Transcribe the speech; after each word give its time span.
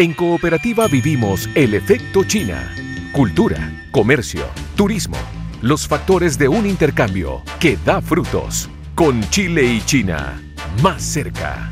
En 0.00 0.14
Cooperativa 0.14 0.88
vivimos 0.88 1.46
el 1.54 1.74
efecto 1.74 2.24
China. 2.24 2.74
Cultura, 3.12 3.70
comercio, 3.90 4.46
turismo, 4.74 5.18
los 5.60 5.86
factores 5.86 6.38
de 6.38 6.48
un 6.48 6.64
intercambio 6.64 7.42
que 7.58 7.76
da 7.84 8.00
frutos. 8.00 8.70
Con 8.94 9.20
Chile 9.28 9.62
y 9.62 9.82
China, 9.82 10.40
más 10.82 11.02
cerca. 11.02 11.70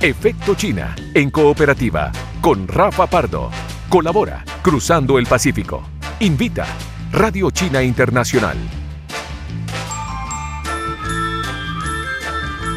Efecto 0.00 0.54
China 0.54 0.96
en 1.12 1.28
Cooperativa 1.28 2.10
con 2.40 2.66
Rafa 2.66 3.06
Pardo. 3.06 3.50
Colabora 3.90 4.46
Cruzando 4.62 5.18
el 5.18 5.26
Pacífico. 5.26 5.82
Invita 6.20 6.66
Radio 7.12 7.50
China 7.50 7.82
Internacional. 7.82 8.56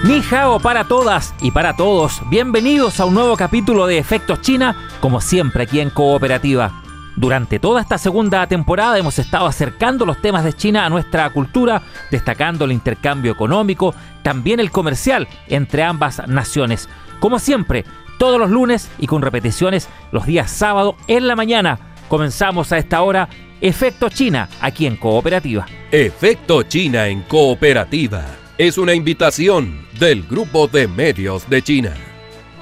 Ni 0.04 0.20
hao 0.32 0.60
para 0.60 0.86
todas 0.86 1.36
y 1.42 1.52
para 1.52 1.76
todos. 1.76 2.22
Bienvenidos 2.28 3.00
a 3.00 3.06
un 3.06 3.14
nuevo 3.14 3.38
capítulo 3.38 3.86
de 3.86 4.00
Efectos 4.00 4.42
China, 4.42 4.76
como 5.00 5.22
siempre 5.22 5.64
aquí 5.64 5.80
en 5.80 5.92
Cooperativa. 5.92 6.82
Durante 7.16 7.60
toda 7.60 7.82
esta 7.82 8.00
segunda 8.00 8.48
temporada 8.48 8.98
hemos 8.98 9.20
estado 9.20 9.46
acercando 9.46 10.08
los 10.08 10.20
temas 10.20 10.44
de 10.44 10.54
China 10.54 10.88
a 10.88 10.90
nuestra 10.90 11.30
cultura, 11.30 11.84
destacando 12.10 12.66
el 12.66 12.72
intercambio 12.72 13.32
económico, 13.32 13.94
también 14.24 14.60
el 14.60 14.72
comercial 14.72 15.28
entre 15.48 15.84
ambas 15.84 16.28
naciones. 16.28 16.90
Como 17.20 17.38
siempre, 17.38 17.86
todos 18.18 18.40
los 18.40 18.50
lunes 18.50 18.90
y 18.98 19.06
con 19.06 19.22
repeticiones 19.22 19.88
los 20.12 20.26
días 20.26 20.50
sábado 20.50 20.96
en 21.08 21.28
la 21.28 21.36
mañana. 21.36 21.78
Comenzamos 22.10 22.72
a 22.72 22.80
esta 22.80 23.04
hora 23.04 23.30
Efecto 23.62 24.10
China 24.10 24.50
aquí 24.62 24.88
en 24.88 24.96
Cooperativa. 24.96 25.68
Efecto 25.92 26.64
China 26.64 27.08
en 27.08 27.22
Cooperativa 27.22 28.26
es 28.58 28.78
una 28.78 28.94
invitación 28.94 29.88
del 30.02 30.24
Grupo 30.24 30.68
de 30.68 30.88
Medios 30.88 31.48
de 31.48 31.62
China. 31.62 31.94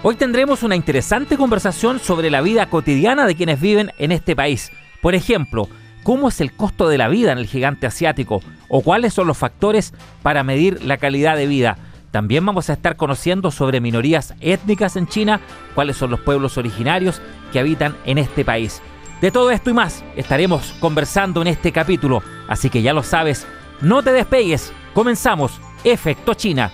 Hoy 0.04 0.18
tendremos 0.18 0.62
una 0.62 0.76
interesante 0.76 1.38
conversación 1.38 2.02
sobre 2.02 2.30
la 2.30 2.42
vida 2.42 2.70
cotidiana 2.70 3.26
de 3.26 3.34
quienes 3.36 3.62
viven 3.62 3.94
en 3.98 4.12
este 4.12 4.36
país. 4.36 4.74
Por 5.02 5.16
ejemplo, 5.16 5.70
cómo 6.04 6.28
es 6.28 6.42
el 6.42 6.52
costo 6.52 6.90
de 6.90 6.98
la 6.98 7.08
vida 7.08 7.32
en 7.32 7.38
el 7.38 7.48
gigante 7.48 7.88
asiático 7.88 8.42
o 8.68 8.82
cuáles 8.82 9.14
son 9.14 9.28
los 9.28 9.38
factores 9.38 9.94
para 10.22 10.44
medir 10.44 10.84
la 10.84 10.98
calidad 10.98 11.38
de 11.38 11.48
vida. 11.48 11.78
También 12.12 12.46
vamos 12.46 12.70
a 12.70 12.74
estar 12.74 12.98
conociendo 12.98 13.52
sobre 13.52 13.80
minorías 13.80 14.34
étnicas 14.42 14.98
en 14.98 15.08
China, 15.08 15.40
cuáles 15.76 15.96
son 15.96 16.12
los 16.12 16.20
pueblos 16.20 16.58
originarios 16.58 17.22
que 17.54 17.60
habitan 17.60 17.96
en 18.04 18.18
este 18.18 18.44
país. 18.44 18.82
De 19.22 19.32
todo 19.32 19.52
esto 19.52 19.70
y 19.70 19.74
más 19.74 20.04
estaremos 20.18 20.74
conversando 20.82 21.42
en 21.42 21.48
este 21.48 21.72
capítulo, 21.72 22.22
así 22.50 22.70
que 22.70 22.82
ya 22.82 22.92
lo 22.92 23.02
sabes, 23.02 23.48
no 23.80 24.04
te 24.04 24.12
despegues, 24.12 24.74
comenzamos 24.94 25.62
Efecto 25.86 26.34
China. 26.34 26.74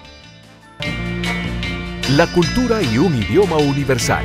La 2.12 2.28
cultura 2.28 2.84
y 2.84 3.00
un 3.00 3.16
idioma 3.16 3.58
universal. 3.58 4.24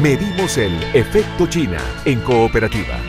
Medimos 0.00 0.56
el 0.58 0.72
efecto 0.94 1.48
China 1.48 1.78
en 2.04 2.20
cooperativa. 2.20 3.00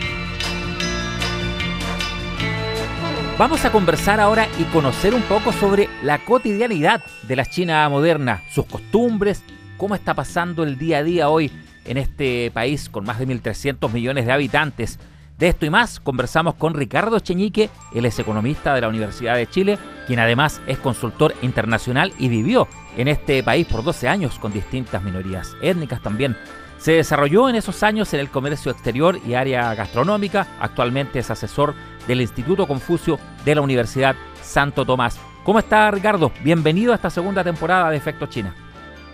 Vamos 3.38 3.64
a 3.64 3.70
conversar 3.70 4.18
ahora 4.18 4.48
y 4.58 4.64
conocer 4.64 5.14
un 5.14 5.22
poco 5.22 5.52
sobre 5.52 5.88
la 6.02 6.18
cotidianidad 6.18 7.00
de 7.28 7.36
la 7.36 7.46
China 7.46 7.88
moderna, 7.88 8.42
sus 8.50 8.66
costumbres, 8.66 9.44
cómo 9.76 9.94
está 9.94 10.14
pasando 10.14 10.64
el 10.64 10.78
día 10.78 10.98
a 10.98 11.04
día 11.04 11.28
hoy 11.28 11.52
en 11.84 11.96
este 11.96 12.50
país 12.50 12.88
con 12.88 13.04
más 13.04 13.20
de 13.20 13.28
1.300 13.28 13.88
millones 13.92 14.26
de 14.26 14.32
habitantes. 14.32 14.98
De 15.38 15.46
esto 15.46 15.64
y 15.64 15.70
más 15.70 16.00
conversamos 16.00 16.56
con 16.56 16.74
Ricardo 16.74 17.20
Cheñique, 17.20 17.70
él 17.94 18.04
es 18.04 18.18
economista 18.18 18.74
de 18.74 18.80
la 18.80 18.88
Universidad 18.88 19.36
de 19.36 19.46
Chile, 19.46 19.78
quien 20.08 20.18
además 20.18 20.60
es 20.66 20.78
consultor 20.78 21.32
internacional 21.42 22.12
y 22.18 22.28
vivió 22.28 22.66
en 22.96 23.06
este 23.06 23.44
país 23.44 23.64
por 23.68 23.84
12 23.84 24.08
años 24.08 24.36
con 24.40 24.52
distintas 24.52 25.00
minorías 25.00 25.54
étnicas 25.62 26.02
también. 26.02 26.36
Se 26.78 26.92
desarrolló 26.92 27.48
en 27.48 27.54
esos 27.54 27.84
años 27.84 28.12
en 28.14 28.20
el 28.20 28.30
comercio 28.30 28.72
exterior 28.72 29.20
y 29.24 29.34
área 29.34 29.72
gastronómica, 29.76 30.48
actualmente 30.58 31.20
es 31.20 31.30
asesor 31.30 31.74
del 32.08 32.20
Instituto 32.20 32.66
Confucio 32.66 33.20
de 33.44 33.54
la 33.54 33.60
Universidad 33.60 34.16
Santo 34.42 34.84
Tomás. 34.84 35.20
¿Cómo 35.44 35.60
está 35.60 35.88
Ricardo? 35.92 36.32
Bienvenido 36.42 36.90
a 36.90 36.96
esta 36.96 37.10
segunda 37.10 37.44
temporada 37.44 37.90
de 37.90 37.96
Efecto 37.96 38.26
China. 38.26 38.56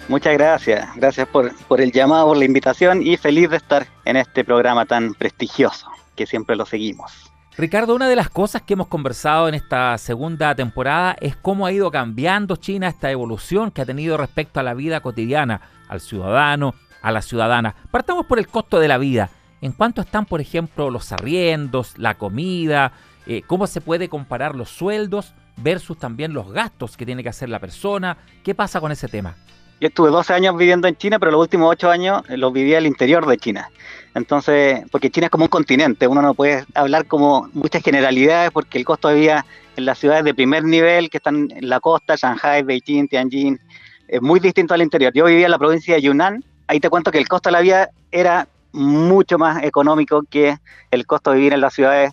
Muchas 0.09 0.33
gracias, 0.33 0.89
gracias 0.97 1.29
por, 1.29 1.55
por 1.67 1.83
el 1.83 1.93
llamado, 1.93 2.29
por 2.29 2.39
la 2.39 2.47
invitación 2.47 3.03
y 3.03 3.19
feliz 3.19 3.51
de 3.51 3.59
estar 3.59 3.87
en 4.07 4.17
este 4.17 4.43
programa 4.43 4.87
tan 4.87 5.13
prestigioso 5.13 5.87
que 6.15 6.27
siempre 6.27 6.57
lo 6.57 6.67
seguimos. 6.67 7.31
Ricardo, 7.57 7.95
una 7.95 8.09
de 8.09 8.17
las 8.17 8.31
cosas 8.31 8.63
que 8.63 8.73
hemos 8.73 8.89
conversado 8.89 9.49
en 9.49 9.55
esta 9.55 9.97
segunda 9.99 10.57
temporada 10.57 11.17
es 11.21 11.37
cómo 11.37 11.67
ha 11.67 11.73
ido 11.73 11.89
cambiando 11.93 12.57
China 12.57 12.89
esta 12.89 13.13
evolución 13.13 13.71
que 13.71 13.83
ha 13.83 13.87
tenido 13.87 14.17
respecto 14.17 14.59
a 14.59 14.65
la 14.65 14.75
vida 14.75 15.01
cotidiana, 15.01 15.61
al 15.89 16.01
ciudadano, 16.01 16.75
a 17.01 17.13
la 17.13 17.23
ciudadana. 17.23 17.77
Partamos 17.93 18.27
por 18.27 18.41
el 18.41 18.49
costo 18.49 18.81
de 18.81 18.89
la 18.89 18.99
vida. 18.99 19.31
¿En 19.61 19.71
cuánto 19.71 20.01
están, 20.01 20.27
por 20.27 20.41
ejemplo, 20.41 20.91
los 20.91 21.13
arriendos, 21.13 21.97
la 21.97 22.15
comida? 22.15 22.93
Eh, 23.27 23.43
¿Cómo 23.47 23.69
se 23.69 23.81
puede 23.81 24.09
comparar 24.09 24.57
los 24.57 24.71
sueldos 24.71 25.33
versus 25.57 25.97
también 25.97 26.33
los 26.33 26.51
gastos 26.51 26.97
que 26.97 27.07
tiene 27.07 27.23
que 27.23 27.29
hacer 27.29 27.49
la 27.49 27.61
persona? 27.61 28.17
¿Qué 28.43 28.57
pasa 28.57 28.81
con 28.81 28.91
ese 28.91 29.07
tema? 29.07 29.37
Yo 29.81 29.89
estuve 29.89 30.11
12 30.11 30.33
años 30.33 30.57
viviendo 30.57 30.89
en 30.89 30.97
China, 30.97 31.19
pero 31.19 31.33
los 31.33 31.43
últimos 31.43 31.71
8 31.71 31.91
años 31.91 32.23
los 32.29 32.53
viví 32.53 32.75
al 32.75 32.87
interior 32.87 33.27
de 33.27 33.37
China. 33.39 33.71
Entonces, 34.15 34.85
porque 34.93 35.11
China 35.11 35.27
es 35.27 35.31
como 35.31 35.45
un 35.45 35.49
continente, 35.49 36.07
uno 36.07 36.23
no 36.23 36.35
puede 36.35 36.65
hablar 36.75 37.07
como 37.07 37.49
muchas 37.53 37.83
generalidades 37.83 38.53
porque 38.53 38.79
el 38.79 38.85
costo 38.85 39.09
de 39.09 39.17
vida 39.17 39.45
en 39.77 39.85
las 39.85 39.99
ciudades 39.99 40.25
de 40.25 40.35
primer 40.35 40.63
nivel 40.63 41.11
que 41.11 41.17
están 41.17 41.51
en 41.51 41.69
la 41.69 41.81
costa, 41.81 42.15
Shanghai, 42.15 42.63
Beijing, 42.63 43.09
Tianjin, 43.09 43.61
es 44.07 44.23
muy 44.23 44.39
distinto 44.39 44.73
al 44.73 44.83
interior. 44.83 45.13
Yo 45.13 45.25
vivía 45.25 45.47
en 45.47 45.51
la 45.51 45.59
provincia 45.59 45.97
de 45.97 46.03
Yunnan, 46.03 46.45
ahí 46.69 46.79
te 46.79 46.91
cuento 46.91 47.11
que 47.11 47.19
el 47.19 47.29
costo 47.29 47.49
de 47.49 47.53
la 47.53 47.61
vida 47.61 47.91
era 48.13 48.47
mucho 48.71 49.37
más 49.37 49.63
económico 49.65 50.23
que 50.31 50.59
el 50.93 51.07
costo 51.07 51.31
de 51.31 51.39
vivir 51.39 51.53
en 51.53 51.61
las 51.61 51.75
ciudades 51.75 52.13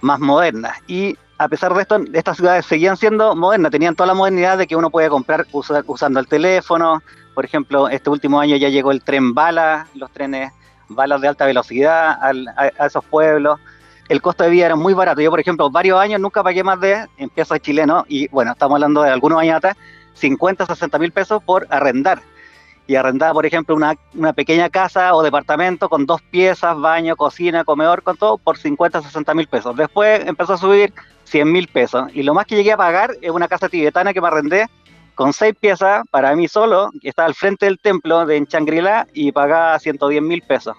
más 0.00 0.20
modernas. 0.20 0.78
Y 0.86 1.16
a 1.38 1.48
pesar 1.48 1.74
de 1.74 1.82
esto, 1.82 1.98
estas 2.12 2.36
ciudades 2.36 2.66
seguían 2.66 2.96
siendo 2.96 3.34
modernas, 3.34 3.72
tenían 3.72 3.96
toda 3.96 4.06
la 4.06 4.14
modernidad 4.14 4.58
de 4.58 4.68
que 4.68 4.76
uno 4.76 4.90
puede 4.90 5.08
comprar 5.08 5.46
usando 5.52 6.20
el 6.20 6.28
teléfono. 6.28 7.02
Por 7.34 7.44
ejemplo, 7.44 7.88
este 7.88 8.10
último 8.10 8.38
año 8.38 8.56
ya 8.56 8.68
llegó 8.68 8.92
el 8.92 9.02
tren 9.02 9.34
bala, 9.34 9.88
los 9.94 10.10
trenes 10.12 10.52
balas 10.94 11.20
de 11.20 11.28
alta 11.28 11.46
velocidad 11.46 12.18
a, 12.20 12.86
esos 12.86 13.04
pueblos. 13.04 13.60
El 14.08 14.20
costo 14.20 14.44
de 14.44 14.50
vida 14.50 14.66
era 14.66 14.76
muy 14.76 14.94
barato. 14.94 15.20
Yo, 15.20 15.30
por 15.30 15.40
ejemplo, 15.40 15.70
varios 15.70 15.98
años 15.98 16.20
nunca 16.20 16.42
pagué 16.42 16.62
más 16.62 16.80
de, 16.80 17.06
en 17.18 17.28
pesos 17.30 17.58
chilenos, 17.60 18.04
y 18.08 18.28
bueno, 18.28 18.52
estamos 18.52 18.76
hablando 18.76 19.02
de 19.02 19.10
algunos 19.10 19.40
años 19.40 19.56
atrás, 19.56 19.76
50, 20.14 20.66
60 20.66 20.98
mil 20.98 21.12
pesos 21.12 21.42
por 21.42 21.66
arrendar. 21.70 22.20
Y 22.86 22.96
arrendar, 22.96 23.32
por 23.32 23.46
ejemplo, 23.46 23.76
una, 23.76 23.94
una, 24.14 24.32
pequeña 24.32 24.68
casa 24.68 25.14
o 25.14 25.22
departamento 25.22 25.88
con 25.88 26.04
dos 26.04 26.20
piezas, 26.20 26.78
baño, 26.78 27.16
cocina, 27.16 27.64
comedor, 27.64 28.02
con 28.02 28.16
todo, 28.16 28.38
por 28.38 28.58
50, 28.58 29.02
60 29.02 29.34
mil 29.34 29.46
pesos. 29.46 29.76
Después 29.76 30.26
empezó 30.26 30.54
a 30.54 30.58
subir 30.58 30.92
100 31.24 31.50
mil 31.50 31.68
pesos. 31.68 32.10
Y 32.12 32.22
lo 32.24 32.34
más 32.34 32.44
que 32.46 32.56
llegué 32.56 32.72
a 32.72 32.76
pagar 32.76 33.16
es 33.22 33.30
una 33.30 33.48
casa 33.48 33.68
tibetana 33.68 34.12
que 34.12 34.20
me 34.20 34.26
arrendé 34.26 34.68
con 35.14 35.32
seis 35.32 35.54
piezas 35.58 36.04
para 36.10 36.34
mí 36.34 36.48
solo, 36.48 36.90
que 37.00 37.08
estaba 37.08 37.26
al 37.26 37.34
frente 37.34 37.66
del 37.66 37.78
templo 37.78 38.24
de 38.26 38.44
Shangri-La 38.48 39.06
y 39.12 39.32
pagaba 39.32 39.78
110 39.78 40.22
mil 40.22 40.42
pesos. 40.42 40.76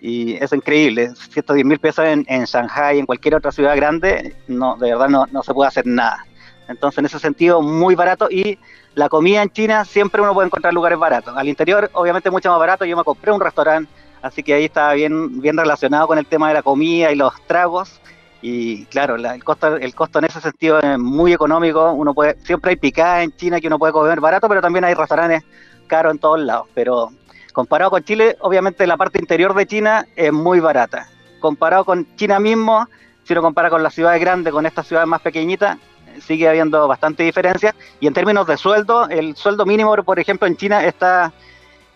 Y 0.00 0.34
es 0.34 0.52
increíble, 0.52 1.10
110 1.30 1.64
mil 1.64 1.78
pesos 1.78 2.04
en, 2.04 2.24
en 2.28 2.44
Shanghai, 2.44 2.98
en 2.98 3.06
cualquier 3.06 3.34
otra 3.34 3.50
ciudad 3.50 3.76
grande, 3.76 4.36
no, 4.46 4.76
de 4.76 4.90
verdad 4.90 5.08
no, 5.08 5.26
no 5.30 5.42
se 5.42 5.54
puede 5.54 5.68
hacer 5.68 5.86
nada. 5.86 6.24
Entonces, 6.68 6.98
en 6.98 7.06
ese 7.06 7.18
sentido, 7.18 7.62
muy 7.62 7.94
barato. 7.94 8.28
Y 8.30 8.58
la 8.94 9.08
comida 9.08 9.42
en 9.42 9.50
China 9.50 9.84
siempre 9.84 10.20
uno 10.20 10.34
puede 10.34 10.46
encontrar 10.46 10.74
lugares 10.74 10.98
baratos. 10.98 11.36
Al 11.36 11.48
interior, 11.48 11.90
obviamente, 11.92 12.30
mucho 12.30 12.50
más 12.50 12.58
barato. 12.58 12.84
Yo 12.84 12.96
me 12.96 13.04
compré 13.04 13.32
un 13.32 13.40
restaurante, 13.40 13.90
así 14.22 14.42
que 14.42 14.54
ahí 14.54 14.64
estaba 14.64 14.94
bien, 14.94 15.40
bien 15.40 15.56
relacionado 15.56 16.06
con 16.06 16.18
el 16.18 16.26
tema 16.26 16.48
de 16.48 16.54
la 16.54 16.62
comida 16.62 17.12
y 17.12 17.16
los 17.16 17.34
tragos. 17.46 18.00
Y 18.42 18.84
claro, 18.86 19.16
el, 19.16 19.44
costo, 19.44 19.76
el 19.76 19.94
costo 19.94 20.18
en 20.18 20.26
ese 20.26 20.40
sentido 20.40 20.78
es 20.80 20.98
muy 20.98 21.32
económico. 21.32 21.92
Uno 21.92 22.14
puede, 22.14 22.36
siempre 22.44 22.70
hay 22.70 22.76
picada 22.76 23.22
en 23.22 23.34
China 23.36 23.60
que 23.60 23.66
uno 23.66 23.78
puede 23.78 23.92
comer 23.92 24.20
barato, 24.20 24.48
pero 24.48 24.60
también 24.60 24.84
hay 24.84 24.94
restaurantes 24.94 25.42
caros 25.86 26.12
en 26.12 26.18
todos 26.18 26.40
lados. 26.40 26.68
Pero 26.74 27.10
comparado 27.52 27.90
con 27.90 28.04
Chile, 28.04 28.36
obviamente 28.40 28.86
la 28.86 28.96
parte 28.96 29.18
interior 29.18 29.54
de 29.54 29.66
China 29.66 30.06
es 30.14 30.32
muy 30.32 30.60
barata. 30.60 31.08
Comparado 31.40 31.84
con 31.84 32.06
China 32.16 32.38
mismo, 32.38 32.86
si 33.24 33.32
uno 33.32 33.42
compara 33.42 33.70
con 33.70 33.82
las 33.82 33.94
ciudades 33.94 34.20
grandes, 34.20 34.52
con 34.52 34.66
estas 34.66 34.86
ciudades 34.86 35.08
más 35.08 35.20
pequeñitas, 35.20 35.78
sigue 36.20 36.48
habiendo 36.48 36.86
bastante 36.88 37.22
diferencia. 37.22 37.74
Y 38.00 38.06
en 38.06 38.14
términos 38.14 38.46
de 38.46 38.56
sueldo, 38.56 39.08
el 39.08 39.36
sueldo 39.36 39.66
mínimo, 39.66 39.94
por 40.04 40.18
ejemplo, 40.18 40.46
en 40.46 40.56
China 40.56 40.84
está 40.84 41.32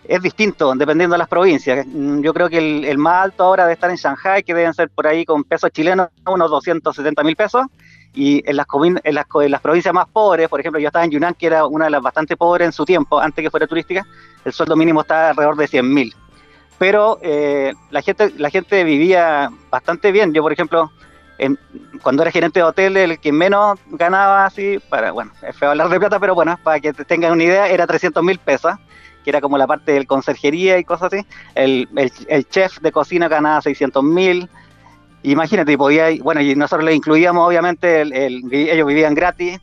es 0.05 0.23
distinto 0.23 0.73
dependiendo 0.75 1.15
de 1.15 1.19
las 1.19 1.29
provincias. 1.29 1.87
Mm, 1.87 2.21
yo 2.21 2.33
creo 2.33 2.49
que 2.49 2.59
el, 2.59 2.99
más 2.99 3.25
alto 3.25 3.45
ahora 3.45 3.65
debe 3.65 3.75
estar 3.75 3.91
en 3.91 3.97
Shanghai, 3.97 4.43
que 4.43 4.55
deben 4.55 4.75
ser 4.75 4.89
por 4.91 5.07
ahí 5.07 5.25
con 5.25 5.45
pesos 5.45 5.71
chilenos 5.71 6.09
unos 6.27 6.51
270 6.51 7.23
mil 7.23 7.37
pesos. 7.37 7.67
Y 8.13 8.43
en 8.49 8.57
las, 8.57 8.67
en, 8.85 9.01
en 9.05 9.51
las 9.51 9.61
provincias 9.61 9.95
más 9.95 10.09
pobres, 10.09 10.49
por 10.49 10.59
ejemplo, 10.59 10.81
yo 10.81 10.89
estaba 10.89 11.05
en 11.05 11.13
Yunnan, 11.13 11.35
que 11.35 11.47
era 11.47 11.67
una 11.67 11.85
de 11.85 11.93
las 11.93 12.03
bastante 12.03 12.37
pobres 12.37 12.67
en 12.67 12.73
su 12.73 12.85
tiempo, 12.85 13.21
antes 13.21 13.41
que 13.41 13.51
fuera 13.51 13.69
turística, 13.69 14.05
el 14.45 14.53
sueldo 14.53 14.75
mínimo 14.75 15.03
está 15.03 15.31
alrededor 15.31 15.57
de 15.57 15.69
100 15.69 15.95
mil. 15.95 16.15
Pero 16.77 17.21
eh, 17.23 17.73
la, 17.91 18.03
gente, 18.03 18.33
la 18.37 18.51
gente 18.51 18.83
vivía 18.83 19.51
bastante 19.71 20.11
bien. 20.11 20.33
Yo, 20.33 20.43
por 20.43 20.53
ejemplo, 20.53 20.91
cuando 22.03 22.23
era 22.23 22.33
gerente 22.33 22.59
de 22.59 22.65
hotel, 22.65 22.97
el 22.97 23.21
que 23.21 23.31
menos 23.31 23.79
ganaba 23.91 24.47
así, 24.47 24.81
para, 24.89 25.13
bueno, 25.13 25.31
es 25.47 25.57
feo 25.57 25.71
hablar 25.71 25.89
de 25.89 26.01
plata, 26.01 26.19
pero 26.19 26.35
bueno, 26.35 26.59
para 26.65 26.81
que 26.81 26.93
tengan 26.93 27.33
una 27.33 27.45
idea, 27.45 27.69
era 27.69 27.87
300 27.87 28.25
mil 28.25 28.39
pesos 28.39 28.75
que 29.25 29.31
era 29.31 29.41
como 29.41 29.59
la 29.59 29.67
parte 29.67 29.93
del 29.93 30.07
conserjería 30.07 30.79
y 30.79 30.85
cosas 30.85 31.13
así. 31.13 31.27
El, 31.55 31.89
el, 32.29 32.49
chef 32.49 32.79
de 32.81 32.93
cocina 32.93 33.29
ganaba 33.29 33.61
600 33.61 34.03
mil. 34.03 34.49
Imagínate, 35.23 35.77
podía, 35.77 36.09
bueno, 36.23 36.41
y 36.41 36.55
nosotros 36.55 36.85
le 36.85 36.95
incluíamos, 36.95 37.47
obviamente, 37.47 38.03
ellos 38.03 38.87
vivían 38.87 39.15
gratis 39.15 39.61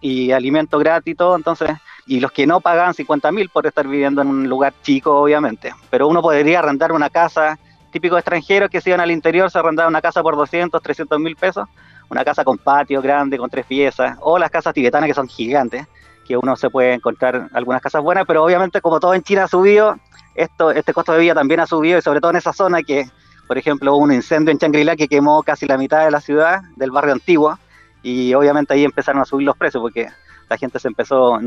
y 0.00 0.32
alimento 0.32 0.78
gratis 0.78 1.12
y 1.12 1.14
todo, 1.14 1.36
entonces, 1.36 1.70
y 2.06 2.18
los 2.18 2.32
que 2.32 2.46
no 2.46 2.60
pagaban 2.60 2.94
50 2.94 3.30
mil 3.30 3.48
por 3.48 3.66
estar 3.66 3.86
viviendo 3.86 4.22
en 4.22 4.28
un 4.28 4.48
lugar 4.48 4.72
chico, 4.82 5.20
obviamente. 5.20 5.72
Pero 5.90 6.08
uno 6.08 6.20
podría 6.20 6.58
arrendar 6.58 6.90
una 6.90 7.10
casa, 7.10 7.58
típico 7.92 8.16
extranjeros 8.16 8.70
que 8.70 8.80
se 8.80 8.90
iban 8.90 9.00
al 9.00 9.10
interior, 9.12 9.50
se 9.50 9.58
arrendaba 9.58 9.88
una 9.88 10.00
casa 10.00 10.22
por 10.22 10.36
200, 10.36 10.82
300 10.82 11.20
mil 11.20 11.36
pesos, 11.36 11.68
una 12.10 12.24
casa 12.24 12.42
con 12.42 12.58
patio 12.58 13.00
grande, 13.00 13.38
con 13.38 13.50
tres 13.50 13.66
piezas, 13.66 14.16
o 14.20 14.38
las 14.38 14.50
casas 14.50 14.74
tibetanas 14.74 15.06
que 15.06 15.14
son 15.14 15.28
gigantes 15.28 15.86
que 16.26 16.36
uno 16.36 16.56
se 16.56 16.70
puede 16.70 16.94
encontrar 16.94 17.48
algunas 17.52 17.82
casas 17.82 18.02
buenas, 18.02 18.24
pero 18.26 18.44
obviamente 18.44 18.80
como 18.80 19.00
todo 19.00 19.14
en 19.14 19.22
China 19.22 19.44
ha 19.44 19.48
subido, 19.48 19.96
esto, 20.34 20.70
este 20.70 20.92
costo 20.92 21.12
de 21.12 21.20
vida 21.20 21.34
también 21.34 21.60
ha 21.60 21.66
subido 21.66 21.98
y 21.98 22.02
sobre 22.02 22.20
todo 22.20 22.30
en 22.30 22.38
esa 22.38 22.52
zona 22.52 22.82
que, 22.82 23.08
por 23.46 23.58
ejemplo, 23.58 23.94
hubo 23.94 24.04
un 24.04 24.12
incendio 24.12 24.52
en 24.52 24.58
Shangri-La 24.58 24.96
que 24.96 25.08
quemó 25.08 25.42
casi 25.42 25.66
la 25.66 25.76
mitad 25.76 26.04
de 26.04 26.10
la 26.10 26.20
ciudad, 26.20 26.62
del 26.76 26.90
barrio 26.90 27.12
antiguo, 27.12 27.58
y 28.02 28.34
obviamente 28.34 28.74
ahí 28.74 28.84
empezaron 28.84 29.22
a 29.22 29.24
subir 29.24 29.46
los 29.46 29.56
precios 29.56 29.80
porque 29.80 30.08
la 30.48 30.56
gente 30.56 30.78
se 30.78 30.88
empezó, 30.88 31.38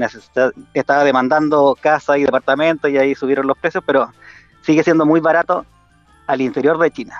estaba 0.73 1.03
demandando 1.03 1.77
casa 1.79 2.17
y 2.17 2.23
departamentos 2.23 2.89
y 2.89 2.97
ahí 2.97 3.13
subieron 3.13 3.45
los 3.45 3.57
precios, 3.57 3.83
pero 3.85 4.11
sigue 4.61 4.83
siendo 4.83 5.05
muy 5.05 5.19
barato 5.19 5.65
al 6.27 6.41
interior 6.41 6.77
de 6.79 6.91
China. 6.91 7.15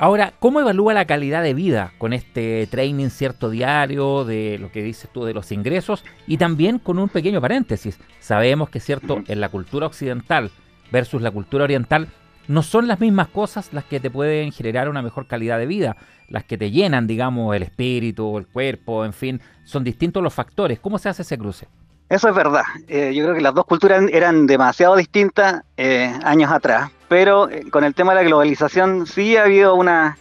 Ahora, 0.00 0.32
¿cómo 0.38 0.60
evalúa 0.60 0.94
la 0.94 1.06
calidad 1.06 1.42
de 1.42 1.54
vida 1.54 1.92
con 1.98 2.12
este 2.12 2.68
training 2.70 3.08
cierto 3.08 3.50
diario 3.50 4.24
de 4.24 4.56
lo 4.60 4.70
que 4.70 4.80
dices 4.80 5.10
tú 5.12 5.24
de 5.24 5.34
los 5.34 5.50
ingresos? 5.50 6.04
Y 6.28 6.36
también 6.36 6.78
con 6.78 7.00
un 7.00 7.08
pequeño 7.08 7.40
paréntesis. 7.40 7.98
Sabemos 8.20 8.70
que 8.70 8.78
cierto, 8.78 9.24
en 9.26 9.40
la 9.40 9.48
cultura 9.48 9.86
occidental 9.88 10.52
versus 10.92 11.20
la 11.20 11.32
cultura 11.32 11.64
oriental, 11.64 12.06
no 12.46 12.62
son 12.62 12.86
las 12.86 13.00
mismas 13.00 13.26
cosas 13.26 13.72
las 13.72 13.84
que 13.84 13.98
te 13.98 14.08
pueden 14.08 14.52
generar 14.52 14.88
una 14.88 15.02
mejor 15.02 15.26
calidad 15.26 15.58
de 15.58 15.66
vida, 15.66 15.96
las 16.28 16.44
que 16.44 16.56
te 16.56 16.70
llenan, 16.70 17.08
digamos, 17.08 17.56
el 17.56 17.64
espíritu, 17.64 18.38
el 18.38 18.46
cuerpo, 18.46 19.04
en 19.04 19.12
fin, 19.12 19.40
son 19.64 19.82
distintos 19.82 20.22
los 20.22 20.32
factores. 20.32 20.78
¿Cómo 20.78 20.98
se 20.98 21.08
hace 21.08 21.22
ese 21.22 21.36
cruce? 21.36 21.66
Eso 22.08 22.28
es 22.28 22.34
verdad. 22.36 22.62
Eh, 22.86 23.12
yo 23.16 23.24
creo 23.24 23.34
que 23.34 23.42
las 23.42 23.52
dos 23.52 23.64
culturas 23.64 24.04
eran 24.12 24.46
demasiado 24.46 24.94
distintas 24.94 25.62
eh, 25.76 26.10
años 26.22 26.52
atrás, 26.52 26.90
pero 27.08 27.48
eh, 27.48 27.70
con 27.70 27.84
el 27.84 27.94
tema 27.94 28.12
de 28.12 28.22
la 28.22 28.28
globalización 28.28 29.06
sí 29.06 29.36
ha 29.36 29.44
habido 29.44 29.74
una, 29.74 30.18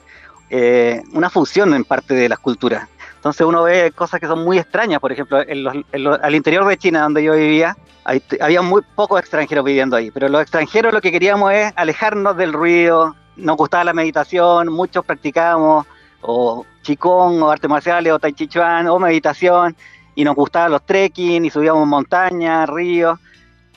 una 1.12 1.30
fusión 1.30 1.74
en 1.74 1.84
parte 1.84 2.14
de 2.14 2.30
las 2.30 2.40
culturas. 2.40 2.88
Entonces 3.16 3.46
uno 3.46 3.64
ve 3.64 3.92
cosas 3.94 4.20
que 4.20 4.28
son 4.28 4.44
muy 4.44 4.58
extrañas, 4.58 5.02
por 5.02 5.12
ejemplo, 5.12 5.38
al 5.38 6.36
interior 6.36 6.66
de 6.66 6.78
China, 6.78 7.02
donde 7.02 7.24
yo 7.24 7.34
vivía, 7.34 7.76
había 8.40 8.62
muy 8.62 8.82
pocos 8.96 9.20
extranjeros 9.20 9.66
viviendo 9.66 9.98
ahí, 9.98 10.12
pero 10.12 10.30
los 10.30 10.42
extranjeros 10.42 10.94
lo 10.94 11.02
que 11.02 11.12
queríamos 11.12 11.52
es 11.52 11.74
alejarnos 11.76 12.38
del 12.38 12.54
ruido, 12.54 13.16
nos 13.36 13.58
gustaba 13.58 13.84
la 13.84 13.94
meditación, 13.94 14.72
muchos 14.72 15.06
practicábamos 15.06 15.86
o 16.22 16.66
chikung 16.82 17.42
o 17.42 17.50
artes 17.50 17.70
marciales 17.70 18.14
o 18.14 18.20
tai 18.20 18.34
chi 18.34 18.48
chuan 18.48 18.88
o 18.88 18.98
meditación 19.00 19.76
y 20.16 20.24
nos 20.24 20.36
gustaban 20.36 20.72
los 20.72 20.86
trekking 20.86 21.46
y 21.46 21.50
subíamos 21.50 21.86
montañas, 21.88 22.68
ríos. 22.70 23.20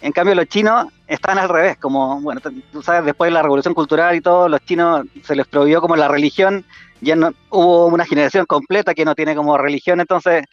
En 0.01 0.13
cambio, 0.13 0.35
los 0.35 0.47
chinos 0.47 0.87
estaban 1.11 1.39
al 1.39 1.49
revés, 1.49 1.77
como, 1.77 2.21
bueno, 2.21 2.41
tú 2.73 2.83
sabes, 2.83 3.05
después 3.05 3.29
de 3.29 3.35
la 3.35 3.43
revolución 3.43 3.75
cultural 3.75 4.15
y 4.15 4.21
todo, 4.21 4.49
los 4.49 4.61
chinos 4.61 5.07
se 5.25 5.35
les 5.35 5.47
prohibió 5.47 5.81
como 5.81 5.97
la 5.97 6.07
religión, 6.07 6.65
ya 7.01 7.17
no 7.17 7.33
hubo 7.51 7.87
una 7.87 8.07
generación 8.07 8.47
completa 8.47 8.95
que 8.95 9.05
no 9.05 9.17
tiene 9.17 9.35
como 9.35 9.59
religión, 9.59 10.01
entonces 10.01 10.45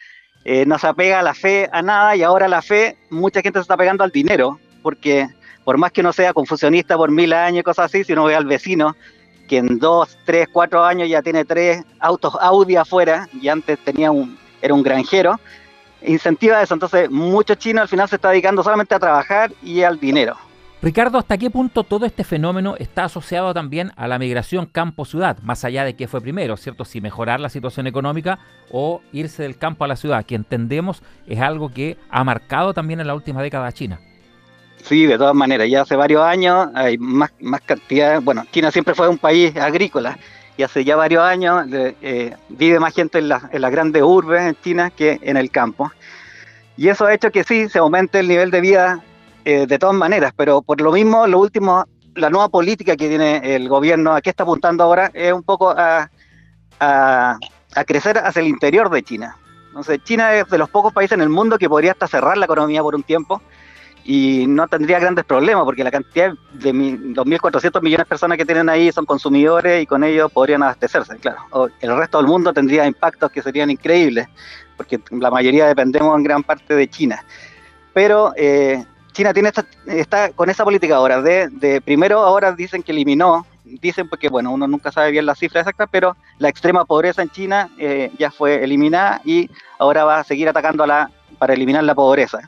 eh, 0.44 0.66
no 0.66 0.76
se 0.78 0.88
apega 0.88 1.20
a 1.20 1.22
la 1.22 1.34
fe 1.34 1.68
a 1.72 1.80
nada 1.80 2.16
y 2.16 2.24
ahora 2.24 2.48
la 2.48 2.60
fe, 2.60 2.96
mucha 3.08 3.40
gente 3.40 3.60
se 3.60 3.62
está 3.62 3.76
pegando 3.76 4.02
al 4.02 4.10
dinero, 4.10 4.58
porque 4.82 5.28
por 5.62 5.78
más 5.78 5.92
que 5.92 6.00
uno 6.00 6.12
sea 6.12 6.32
confusionista 6.32 6.96
por 6.96 7.12
mil 7.12 7.32
años 7.32 7.60
y 7.60 7.62
cosas 7.62 7.86
así, 7.86 8.02
si 8.02 8.12
uno 8.14 8.24
ve 8.24 8.34
al 8.34 8.46
vecino 8.46 8.96
que 9.48 9.58
en 9.58 9.78
dos, 9.78 10.18
tres, 10.26 10.48
cuatro 10.52 10.84
años 10.84 11.08
ya 11.08 11.22
tiene 11.22 11.44
tres 11.44 11.84
autos 12.00 12.34
Audi 12.40 12.76
afuera 12.76 13.28
y 13.40 13.48
antes 13.48 13.78
tenía 13.84 14.10
un, 14.10 14.36
era 14.60 14.74
un 14.74 14.82
granjero, 14.82 15.38
incentiva 16.02 16.62
eso. 16.62 16.74
Entonces, 16.74 17.10
muchos 17.10 17.58
chinos 17.58 17.82
al 17.82 17.88
final 17.88 18.08
se 18.08 18.16
está 18.16 18.30
dedicando 18.30 18.62
solamente 18.62 18.94
a 18.94 18.98
trabajar 18.98 19.52
y 19.62 19.82
al 19.82 19.98
dinero. 20.00 20.36
Ricardo, 20.80 21.18
¿hasta 21.18 21.36
qué 21.38 21.50
punto 21.50 21.82
todo 21.82 22.06
este 22.06 22.22
fenómeno 22.22 22.76
está 22.78 23.02
asociado 23.04 23.52
también 23.52 23.90
a 23.96 24.06
la 24.06 24.16
migración 24.16 24.66
campo-ciudad? 24.66 25.36
Más 25.42 25.64
allá 25.64 25.82
de 25.82 25.96
qué 25.96 26.06
fue 26.06 26.20
primero, 26.20 26.56
¿cierto? 26.56 26.84
Si 26.84 27.00
mejorar 27.00 27.40
la 27.40 27.48
situación 27.48 27.88
económica 27.88 28.38
o 28.70 29.00
irse 29.12 29.42
del 29.42 29.58
campo 29.58 29.84
a 29.84 29.88
la 29.88 29.96
ciudad, 29.96 30.24
que 30.24 30.36
entendemos 30.36 31.02
es 31.26 31.40
algo 31.40 31.72
que 31.72 31.96
ha 32.10 32.22
marcado 32.22 32.74
también 32.74 33.00
en 33.00 33.08
la 33.08 33.16
última 33.16 33.42
década 33.42 33.66
a 33.66 33.72
China. 33.72 33.98
Sí, 34.84 35.04
de 35.06 35.18
todas 35.18 35.34
maneras, 35.34 35.68
ya 35.68 35.82
hace 35.82 35.96
varios 35.96 36.22
años 36.22 36.68
hay 36.74 36.96
más, 36.96 37.32
cantidad, 37.66 38.22
bueno, 38.22 38.44
China 38.52 38.70
siempre 38.70 38.94
fue 38.94 39.08
un 39.08 39.18
país 39.18 39.56
agrícola, 39.56 40.16
y 40.56 40.62
hace 40.62 40.84
ya 40.84 40.94
varios 40.94 41.24
años 41.24 41.66
eh, 41.72 42.36
vive 42.50 42.78
más 42.78 42.94
gente 42.94 43.18
en, 43.18 43.28
las 43.28 43.50
grandes 43.50 44.02
urbes 44.02 44.42
en 44.42 44.56
China 44.62 44.90
que 44.90 45.18
en 45.22 45.36
el 45.36 45.50
campo. 45.50 45.90
Y 46.76 46.88
eso 46.88 47.06
ha 47.06 47.14
hecho 47.14 47.32
que 47.32 47.42
sí, 47.42 47.68
se 47.68 47.80
aumente 47.80 48.20
el 48.20 48.28
nivel 48.28 48.52
de 48.52 48.60
vida 48.60 49.02
eh, 49.50 49.66
de 49.66 49.78
todas 49.78 49.96
maneras, 49.96 50.34
pero 50.36 50.60
por 50.60 50.78
lo 50.78 50.92
mismo, 50.92 51.26
lo 51.26 51.38
último, 51.38 51.86
la 52.14 52.28
nueva 52.28 52.50
política 52.50 52.98
que 52.98 53.08
tiene 53.08 53.54
el 53.56 53.66
gobierno, 53.66 54.12
a 54.12 54.20
qué 54.20 54.28
está 54.28 54.42
apuntando 54.42 54.84
ahora, 54.84 55.10
es 55.14 55.32
un 55.32 55.42
poco 55.42 55.70
a, 55.70 56.10
crecer 57.86 58.18
hacia 58.18 58.40
el 58.40 58.48
interior 58.48 58.90
de 58.90 59.02
China. 59.02 59.38
Entonces, 59.68 60.04
China 60.04 60.34
es 60.34 60.50
de 60.50 60.58
los 60.58 60.68
pocos 60.68 60.92
países 60.92 61.16
en 61.16 61.22
el 61.22 61.30
mundo 61.30 61.56
que 61.56 61.66
podría 61.66 61.92
hasta 61.92 62.06
cerrar 62.06 62.36
la 62.36 62.44
economía 62.44 62.82
por 62.82 62.94
un 62.94 63.02
tiempo 63.02 63.40
y 64.04 64.44
no 64.46 64.68
tendría 64.68 64.98
grandes 64.98 65.24
problemas 65.24 65.64
porque 65.64 65.82
la 65.82 65.92
cantidad 65.92 66.34
de 66.52 66.74
2.400 66.74 67.80
millones 67.80 68.04
de 68.04 68.08
personas 68.10 68.36
que 68.36 68.44
tienen 68.44 68.68
ahí 68.68 68.92
son 68.92 69.06
consumidores 69.06 69.82
y 69.82 69.86
con 69.86 70.04
ellos 70.04 70.30
podrían 70.30 70.62
abastecerse, 70.62 71.16
claro. 71.16 71.70
el 71.80 71.96
resto 71.96 72.18
del 72.18 72.26
mundo 72.26 72.52
tendría 72.52 72.84
impactos 72.84 73.30
que 73.30 73.40
serían 73.40 73.70
increíbles 73.70 74.28
porque 74.76 75.00
la 75.10 75.30
mayoría 75.30 75.66
dependemos 75.66 76.14
en 76.18 76.22
gran 76.22 76.42
parte 76.42 76.74
de 76.74 76.86
China. 76.90 77.24
Pero 77.94 78.34
eh, 78.36 78.84
China 79.18 79.34
tiene 79.34 79.48
esta, 79.48 79.64
está 79.86 80.30
con 80.30 80.48
esa 80.48 80.62
política 80.62 80.94
ahora 80.94 81.20
de, 81.20 81.82
primero 81.84 82.20
ahora 82.20 82.52
dicen 82.52 82.84
que 82.84 82.92
eliminó, 82.92 83.44
dicen 83.64 84.08
porque 84.08 84.28
bueno, 84.28 84.52
uno 84.52 84.68
nunca 84.68 84.92
sabe 84.92 85.10
bien 85.10 85.26
la 85.26 85.34
cifra 85.34 85.62
exacta, 85.62 85.88
pero 85.88 86.16
la 86.38 86.48
extrema 86.48 86.84
pobreza 86.84 87.22
en 87.22 87.30
China 87.30 87.68
eh, 87.78 88.12
ya 88.16 88.30
fue 88.30 88.62
eliminada 88.62 89.20
y 89.24 89.50
ahora 89.80 90.04
va 90.04 90.20
a 90.20 90.24
seguir 90.24 90.48
atacando 90.48 90.84
a 90.84 90.86
la, 90.86 91.10
para 91.36 91.54
eliminar 91.54 91.82
la 91.82 91.96
pobreza. 91.96 92.38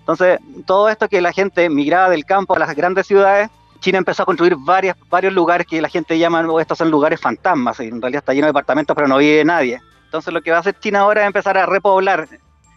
Entonces, 0.00 0.40
todo 0.66 0.88
esto 0.88 1.08
que 1.08 1.20
la 1.20 1.30
gente 1.30 1.70
migraba 1.70 2.10
del 2.10 2.24
campo 2.24 2.56
a 2.56 2.58
las 2.58 2.74
grandes 2.74 3.06
ciudades, 3.06 3.48
China 3.78 3.98
empezó 3.98 4.24
a 4.24 4.26
construir 4.26 4.56
varias, 4.58 4.96
varios 5.08 5.32
lugares 5.32 5.64
que 5.64 5.80
la 5.80 5.88
gente 5.88 6.18
llama, 6.18 6.44
oh, 6.48 6.58
estos 6.58 6.76
son 6.76 6.90
lugares 6.90 7.20
fantasmas, 7.20 7.78
y 7.78 7.84
en 7.84 8.02
realidad 8.02 8.22
está 8.22 8.34
lleno 8.34 8.46
de 8.46 8.50
departamentos, 8.50 8.96
pero 8.96 9.06
no 9.06 9.18
vive 9.18 9.44
nadie. 9.44 9.80
Entonces, 10.06 10.34
lo 10.34 10.42
que 10.42 10.50
va 10.50 10.56
a 10.56 10.60
hacer 10.60 10.76
China 10.80 11.02
ahora 11.02 11.20
es 11.20 11.28
empezar 11.28 11.56
a 11.56 11.66
repoblar, 11.66 12.28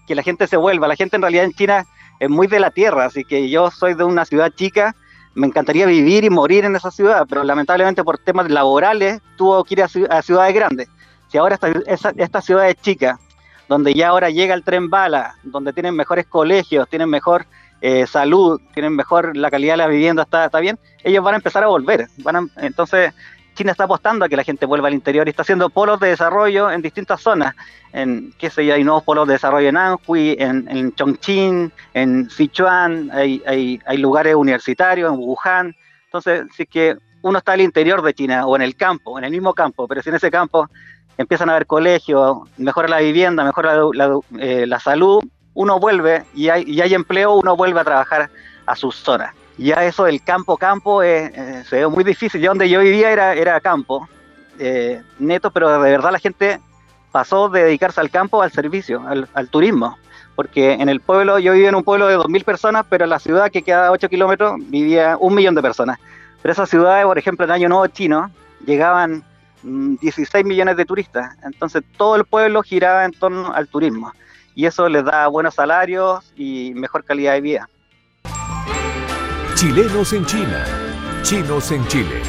que 0.05 0.13
la 0.13 0.21
gente 0.21 0.45
se 0.45 0.57
vuelva. 0.57 0.87
La 0.87 0.95
gente 0.95 1.15
en 1.15 1.23
realidad 1.23 1.45
en 1.45 1.53
China 1.53 1.87
es 2.19 2.29
muy 2.29 2.47
de 2.47 2.59
la 2.59 2.71
tierra, 2.71 3.05
así 3.05 3.23
que 3.23 3.49
yo 3.49 3.71
soy 3.71 3.93
de 3.93 4.03
una 4.03 4.25
ciudad 4.25 4.51
chica, 4.51 4.95
me 5.35 5.47
encantaría 5.47 5.85
vivir 5.85 6.23
y 6.23 6.29
morir 6.29 6.65
en 6.65 6.75
esa 6.75 6.91
ciudad, 6.91 7.25
pero 7.29 7.43
lamentablemente 7.43 8.03
por 8.03 8.17
temas 8.17 8.49
laborales 8.49 9.21
tuvo 9.37 9.63
que 9.63 9.75
ir 9.75 9.83
a, 9.83 10.21
ciudades 10.21 10.53
grandes. 10.53 10.89
Si 11.29 11.37
ahora 11.37 11.55
esta, 11.55 12.11
esta, 12.15 12.41
ciudad 12.41 12.69
es 12.69 12.75
chica, 12.81 13.19
donde 13.67 13.93
ya 13.93 14.09
ahora 14.09 14.29
llega 14.29 14.53
el 14.53 14.63
tren 14.63 14.89
bala, 14.89 15.35
donde 15.43 15.73
tienen 15.73 15.95
mejores 15.95 16.25
colegios, 16.25 16.89
tienen 16.89 17.09
mejor 17.09 17.45
eh, 17.81 18.05
salud, 18.07 18.59
tienen 18.73 18.95
mejor 18.95 19.37
la 19.37 19.49
calidad 19.49 19.73
de 19.73 19.77
la 19.77 19.87
vivienda, 19.87 20.23
está, 20.23 20.45
está 20.45 20.59
bien, 20.59 20.77
ellos 21.03 21.23
van 21.23 21.35
a 21.35 21.37
empezar 21.37 21.63
a 21.63 21.67
volver. 21.67 22.07
Van 22.17 22.49
entonces, 22.57 23.13
China 23.59 23.73
está 23.73 23.83
apostando 23.83 24.23
a 24.23 24.29
que 24.29 24.37
la 24.37 24.45
gente 24.45 24.65
vuelva 24.65 24.87
al 24.87 24.93
interior 24.93 25.27
y 25.27 25.31
está 25.31 25.41
haciendo 25.41 25.69
polos 25.69 25.99
de 25.99 26.07
desarrollo 26.07 26.71
en 26.71 26.81
distintas 26.81 27.19
zonas. 27.19 27.53
En, 27.91 28.33
qué 28.37 28.49
sé 28.49 28.65
yo, 28.65 28.73
hay 28.73 28.85
nuevos 28.85 29.03
polos 29.03 29.27
de 29.27 29.33
desarrollo 29.33 29.67
en 29.67 29.75
Anhui, 29.75 30.37
en, 30.39 30.95
Chongqing, 30.95 31.69
en 31.93 32.29
Sichuan, 32.29 33.11
hay, 33.11 33.81
lugares 33.97 34.35
universitarios, 34.35 35.11
en 35.11 35.19
Wuhan. 35.19 35.75
Entonces, 36.05 36.47
si 36.55 36.65
que 36.67 36.95
uno 37.21 37.39
está 37.39 37.51
al 37.51 37.59
interior 37.59 38.01
de 38.01 38.13
China 38.13 38.47
o 38.47 38.55
en 38.55 38.61
el 38.61 38.77
campo, 38.77 39.17
en 39.17 39.25
el 39.25 39.31
mismo 39.31 39.53
campo, 39.53 39.89
pero 39.89 40.01
si 40.01 40.07
en 40.07 40.15
ese 40.15 40.31
campo 40.31 40.69
empiezan 41.17 41.49
a 41.49 41.51
haber 41.51 41.65
colegios, 41.65 42.37
mejora 42.55 42.87
la 42.87 42.99
vivienda, 42.99 43.43
mejora 43.43 43.77
eh, 44.39 44.67
la, 44.67 44.79
salud, 44.79 45.21
uno 45.53 45.81
vuelve 45.81 46.23
y 46.33 46.47
hay, 46.47 46.63
y 46.65 46.79
hay 46.79 46.93
empleo, 46.93 47.33
uno 47.33 47.57
vuelve 47.57 47.81
a 47.81 47.83
trabajar 47.83 48.29
a 48.65 48.75
sus 48.77 48.95
zonas. 48.95 49.35
Ya 49.59 49.83
eso 49.83 50.05
del 50.05 50.23
campo 50.23 50.57
campo 50.57 51.03
eh, 51.03 51.63
se 51.67 51.77
ve 51.77 51.87
muy 51.87 52.03
difícil. 52.03 52.41
Yo 52.41 52.51
donde 52.51 52.69
yo 52.69 52.79
vivía 52.79 53.11
era, 53.11 53.33
era 53.33 53.59
campo, 53.59 54.07
eh, 54.57 55.01
neto, 55.19 55.51
pero 55.51 55.69
de 55.69 55.91
verdad 55.91 56.11
la 56.11 56.19
gente 56.19 56.59
pasó 57.11 57.49
de 57.49 57.63
dedicarse 57.63 57.99
al 57.99 58.09
campo 58.09 58.41
al 58.41 58.51
servicio, 58.51 59.03
al, 59.05 59.49
turismo. 59.49 59.97
Porque 60.35 60.73
en 60.73 60.87
el 60.87 61.01
pueblo, 61.01 61.39
yo 61.39 61.51
vivía 61.51 61.69
en 61.69 61.75
un 61.75 61.83
pueblo 61.83 62.07
de 62.07 62.17
2.000 62.17 62.45
personas, 62.45 62.85
pero 62.89 63.03
en 63.03 63.09
la 63.09 63.19
ciudad 63.19 63.51
que 63.51 63.61
queda 63.61 63.87
a 63.87 63.91
8 63.91 64.07
kilómetros 64.07 64.55
vivía 64.69 65.17
un 65.19 65.35
millón 65.35 65.55
de 65.55 65.61
personas. 65.61 65.99
Pero 66.41 66.53
esas 66.53 66.69
ciudades, 66.69 67.05
por 67.05 67.17
ejemplo, 67.17 67.43
en 67.43 67.51
el 67.51 67.55
Año 67.55 67.69
Nuevo 67.69 67.87
Chino, 67.87 68.31
llegaban 68.65 69.23
16 69.63 70.45
millones 70.45 70.77
de 70.77 70.85
turistas. 70.85 71.35
Entonces 71.43 71.83
todo 71.97 72.15
el 72.15 72.23
pueblo 72.23 72.63
giraba 72.63 73.03
en 73.03 73.11
torno 73.11 73.51
al 73.53 73.67
turismo 73.67 74.13
y 74.55 74.65
eso 74.65 74.89
les 74.89 75.05
da 75.05 75.27
buenos 75.27 75.55
salarios 75.55 76.33
y 76.35 76.73
mejor 76.75 77.03
calidad 77.03 77.33
de 77.33 77.41
vida. 77.41 77.69
Chilenos 79.59 80.13
en 80.13 80.25
China, 80.25 80.63
chinos 81.21 81.73
en 81.73 81.85
Chile. 81.87 82.21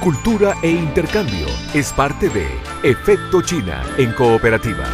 Cultura 0.00 0.54
e 0.62 0.68
intercambio 0.68 1.46
es 1.72 1.90
parte 1.94 2.28
de 2.28 2.46
Efecto 2.82 3.40
China 3.40 3.82
en 3.96 4.12
Cooperativa. 4.12 4.84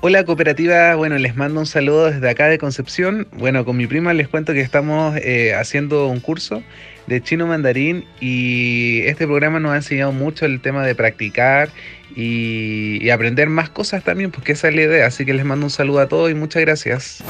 Hola 0.03 0.25
cooperativa, 0.25 0.95
bueno, 0.95 1.19
les 1.19 1.35
mando 1.35 1.59
un 1.59 1.67
saludo 1.67 2.13
desde 2.13 2.31
acá 2.31 2.47
de 2.47 2.59
Concepción. 2.59 3.27
Bueno, 3.33 3.65
con 3.65 3.77
mi 3.77 3.89
prima 3.89 4.15
les 4.15 4.29
cuento 4.29 4.53
que 4.53 4.61
estamos 4.61 5.17
eh, 5.17 5.53
haciendo 5.53 6.07
un 6.07 6.21
curso 6.21 6.63
de 7.06 7.23
chino 7.23 7.47
mandarín 7.47 8.04
y 8.21 9.00
este 9.02 9.26
programa 9.26 9.61
nos 9.61 9.73
ha 9.73 9.76
enseñado 9.76 10.12
mucho 10.12 10.47
el 10.47 10.61
tema 10.61 10.85
de 10.85 10.94
practicar 10.94 11.71
y, 12.14 13.11
aprender 13.11 13.49
más 13.49 13.68
cosas 13.68 14.04
también, 14.04 14.30
porque 14.30 14.52
esa 14.52 14.68
es 14.68 14.75
la 14.75 14.82
idea. 14.82 15.06
Así 15.06 15.25
que 15.25 15.35
les 15.35 15.44
mando 15.44 15.66
un 15.66 15.71
saludo 15.71 16.00
a 16.00 16.09
todos 16.09 16.30
y 16.30 16.35
muchas 16.35 16.62
gracias 16.62 17.23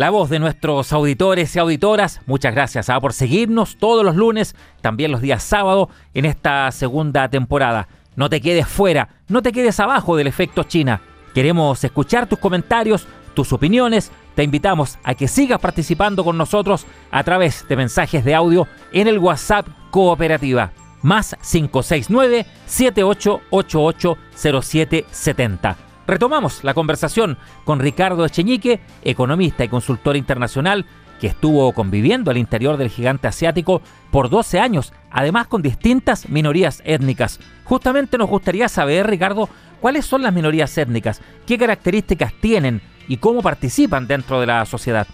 la 0.00 0.08
voz 0.08 0.30
de 0.30 0.38
nuestros 0.38 0.94
auditores 0.94 1.54
y 1.54 1.58
auditoras. 1.58 2.22
Muchas 2.24 2.54
gracias 2.54 2.88
¿ah? 2.88 2.98
por 2.98 3.12
seguirnos 3.12 3.76
todos 3.76 4.02
los 4.02 4.16
lunes, 4.16 4.56
también 4.80 5.12
los 5.12 5.20
días 5.20 5.42
sábado 5.42 5.90
en 6.14 6.24
esta 6.24 6.72
segunda 6.72 7.28
temporada. 7.28 7.86
No 8.16 8.30
te 8.30 8.40
quedes 8.40 8.66
fuera, 8.66 9.10
no 9.28 9.42
te 9.42 9.52
quedes 9.52 9.78
abajo 9.78 10.16
del 10.16 10.26
efecto 10.26 10.62
China. 10.62 11.02
Queremos 11.34 11.84
escuchar 11.84 12.26
tus 12.26 12.38
comentarios, 12.38 13.06
tus 13.34 13.52
opiniones. 13.52 14.10
Te 14.34 14.44
invitamos 14.44 14.98
a 15.02 15.14
que 15.14 15.28
sigas 15.28 15.60
participando 15.60 16.24
con 16.24 16.38
nosotros 16.38 16.86
a 17.10 17.22
través 17.24 17.66
de 17.68 17.76
mensajes 17.76 18.24
de 18.24 18.34
audio 18.34 18.66
en 18.92 19.08
el 19.08 19.18
WhatsApp 19.18 19.66
Cooperativa. 19.90 20.72
Más 21.02 21.36
569 21.40 22.46
7888 22.66 24.18
0770 24.34 25.76
Retomamos 26.10 26.64
la 26.64 26.74
conversación 26.74 27.38
con 27.64 27.78
Ricardo 27.78 28.24
Echeñique, 28.24 28.80
economista 29.04 29.62
y 29.62 29.68
consultor 29.68 30.16
internacional 30.16 30.84
que 31.20 31.28
estuvo 31.28 31.72
conviviendo 31.72 32.32
al 32.32 32.36
interior 32.36 32.76
del 32.76 32.88
gigante 32.88 33.28
asiático 33.28 33.80
por 34.10 34.28
12 34.28 34.58
años, 34.58 34.92
además 35.12 35.46
con 35.46 35.62
distintas 35.62 36.28
minorías 36.28 36.82
étnicas. 36.84 37.38
Justamente 37.62 38.18
nos 38.18 38.28
gustaría 38.28 38.68
saber, 38.68 39.06
Ricardo, 39.06 39.48
cuáles 39.80 40.04
son 40.04 40.22
las 40.22 40.34
minorías 40.34 40.76
étnicas, 40.78 41.20
qué 41.46 41.56
características 41.56 42.32
tienen 42.40 42.80
y 43.08 43.16
cómo 43.16 43.42
participan 43.42 44.06
dentro 44.06 44.40
de 44.40 44.46
la 44.46 44.64
sociedad. 44.66 45.06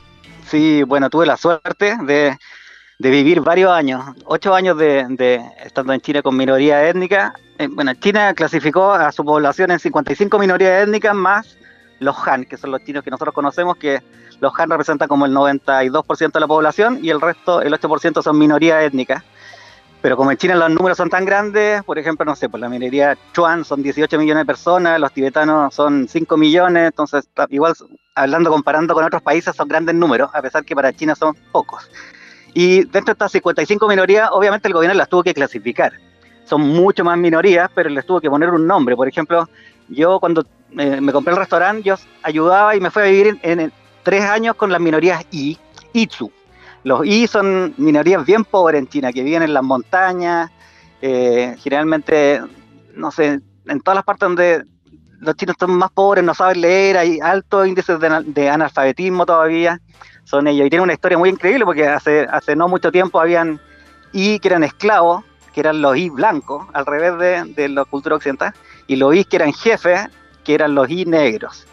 Sí, 0.47 0.83
bueno, 0.83 1.11
tuve 1.11 1.27
la 1.27 1.37
suerte 1.37 1.97
de, 2.05 2.37
vivir 2.99 3.41
varios 3.41 3.71
años, 3.71 4.05
ocho 4.25 4.55
años 4.55 4.79
de, 4.79 5.41
estando 5.65 5.93
en 5.93 6.01
China 6.01 6.23
con 6.23 6.37
minoría 6.37 6.89
étnica 6.89 7.35
eh, 7.59 7.69
bueno, 7.71 7.95
China 7.95 8.35
clasificó 8.35 8.93
a 8.93 9.11
su 9.13 9.25
población 9.25 9.71
en 9.71 9.79
55 9.79 10.39
minorías 10.39 10.83
étnicas 10.83 11.15
más 11.15 11.57
los 11.99 12.17
Han, 12.29 12.45
que 12.45 12.59
son 12.59 12.71
los 12.71 12.85
chinos 12.85 13.03
que 13.03 13.11
nosotros 13.11 13.35
conocemos, 13.35 13.77
que 13.79 14.03
los 14.41 14.53
Han 14.59 14.69
representan 14.69 15.09
como 15.09 15.25
el 15.25 15.33
92% 15.33 16.33
de 16.33 16.41
la 16.41 16.47
población 16.47 16.99
y 17.03 17.09
el 17.09 17.21
resto, 17.21 17.63
el 17.63 17.73
8% 17.73 18.23
son 18.23 18.39
minorías 18.39 18.83
étnicas. 18.83 19.23
Pero 20.07 20.17
como 20.17 20.31
en 20.31 20.37
China 20.37 20.55
los 20.55 20.71
números 20.71 20.97
son 20.97 21.11
tan 21.11 21.25
grandes, 21.25 21.83
por 21.83 21.99
ejemplo, 21.99 22.25
no 22.25 22.37
sé, 22.37 22.49
pues 22.49 22.61
la 22.61 22.69
minoría 22.69 23.19
Chuan 23.33 23.65
son 23.65 23.83
18 23.83 24.17
millones 24.21 24.43
de 24.43 24.47
personas, 24.47 25.01
los 25.01 25.11
tibetanos 25.11 25.75
son 25.75 26.07
5 26.07 26.37
millones, 26.37 26.87
entonces 26.87 27.29
igual 27.49 27.75
hablando, 28.15 28.49
comparando 28.49 28.95
con 28.95 29.03
otros 29.03 29.21
países 29.21 29.57
son 29.57 29.67
grandes 29.67 29.97
números, 29.97 30.31
a 30.33 30.41
pesar 30.41 30.65
que 30.65 30.77
para 30.77 30.93
China 30.93 31.17
son 31.17 31.35
pocos. 31.51 31.91
Y 32.55 32.85
dentro 32.85 33.07
de 33.07 33.13
estas 33.15 33.33
55 33.33 33.89
minorías, 33.89 34.31
obviamente 34.31 34.69
el 34.69 34.75
gobierno 34.75 34.97
las 34.97 35.09
tuvo 35.09 35.25
que 35.25 35.35
clasificar 35.35 35.93
son 36.45 36.61
mucho 36.61 37.03
más 37.03 37.19
minorías, 37.19 37.69
pero 37.75 37.91
les 37.91 38.07
tuvo 38.07 38.21
que 38.21 38.31
poner 38.31 38.51
un 38.51 38.65
nombre. 38.65 38.95
Por 38.95 39.09
ejemplo, 39.09 39.49
yo 39.89 40.21
cuando 40.21 40.47
me 40.71 41.13
compré 41.13 41.33
el 41.33 41.39
restaurante, 41.41 41.83
yo 41.83 41.97
ayudaba 42.23 42.77
y 42.77 42.81
me 42.81 42.93
fui 42.93 43.03
a 43.03 43.07
vivir 43.07 43.41
en, 43.43 43.73
tres 44.05 44.23
años 44.23 44.55
con 44.55 44.71
las 44.71 44.81
minorías 44.81 45.27
I, 45.33 45.59
Itzu. 45.95 46.31
Los 46.87 47.05
I 47.05 47.27
son 47.27 47.75
minorías 47.79 48.25
bien 48.25 48.45
pobres 48.45 48.79
en 48.79 48.87
China, 48.87 49.13
que 49.13 49.25
viven 49.25 49.43
en 49.43 49.53
las 49.53 49.65
montañas, 49.65 50.53
eh, 51.03 51.57
generalmente, 51.59 52.41
no 52.95 53.11
sé, 53.11 53.41
en 53.67 53.81
todas 53.81 53.97
las 53.97 54.05
partes 54.05 54.29
donde 54.29 54.65
los 55.19 55.35
chinos 55.35 55.57
son 55.59 55.73
más 55.73 55.91
pobres, 55.91 56.23
no 56.23 56.33
saben 56.33 56.61
leer, 56.61 56.97
hay 56.97 57.19
altos 57.19 57.67
índices 57.67 57.99
de, 57.99 58.49
analfabetismo 58.49 59.27
todavía, 59.27 59.81
son 60.23 60.47
ellos. 60.47 60.65
Y 60.65 60.71
tienen 60.71 60.85
una 60.85 60.93
historia 60.93 61.19
muy 61.19 61.29
increíble 61.29 61.65
porque 61.65 61.89
hace, 61.89 62.25
hace 62.31 62.55
no 62.55 62.69
mucho 62.69 62.93
tiempo 62.93 63.19
habían 63.19 63.61
I 64.13 64.39
que 64.39 64.47
eran 64.47 64.63
esclavos, 64.63 65.25
que 65.53 65.63
eran 65.63 65.83
los 65.83 65.97
I 65.97 66.09
blancos, 66.11 66.69
al 66.73 66.87
revés 66.87 67.19
de, 67.19 67.53
de 67.53 67.69
la 67.69 67.85
cultura 67.85 68.15
occidental, 68.15 68.55
y 68.87 68.95
los 68.95 69.13
I 69.13 69.25
que 69.25 69.35
eran 69.35 69.53
jefes, 69.53 70.07
que 70.45 70.55
eran 70.55 70.77
los 70.77 70.89
I 70.89 71.05
negros. 71.05 71.67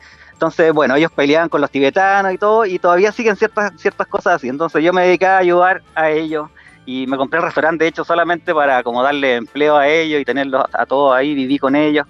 Entonces, 0.44 0.74
bueno, 0.74 0.98
ellos 0.98 1.10
peleaban 1.10 1.48
con 1.48 1.62
los 1.62 1.72
tibetanos 1.72 2.34
y 2.34 2.38
todo, 2.38 2.66
y 2.66 2.78
todavía 2.78 3.14
siguen 3.14 3.38
ciertas, 3.38 3.72
ciertas 3.78 4.06
cosas 4.08 4.36
así. 4.36 4.50
Entonces 4.50 4.84
yo 4.84 4.92
me 4.92 5.04
dedicaba 5.04 5.36
a 5.36 5.40
ayudar 5.40 5.82
a 5.96 6.10
ellos, 6.10 6.50
y 6.86 7.08
me 7.08 7.16
compré 7.16 7.40
el 7.40 7.46
restaurante, 7.46 7.86
de 7.86 7.90
hecho, 7.90 8.04
solamente 8.04 8.54
para 8.54 8.84
como 8.84 9.02
darle 9.02 9.38
empleo 9.38 9.78
a 9.78 9.88
ellos 9.88 10.20
y 10.20 10.26
tenerlos 10.26 10.66
a 10.74 10.86
todos 10.86 11.16
ahí, 11.16 11.34
viví 11.34 11.58
con 11.58 11.78
ellos 11.78 12.06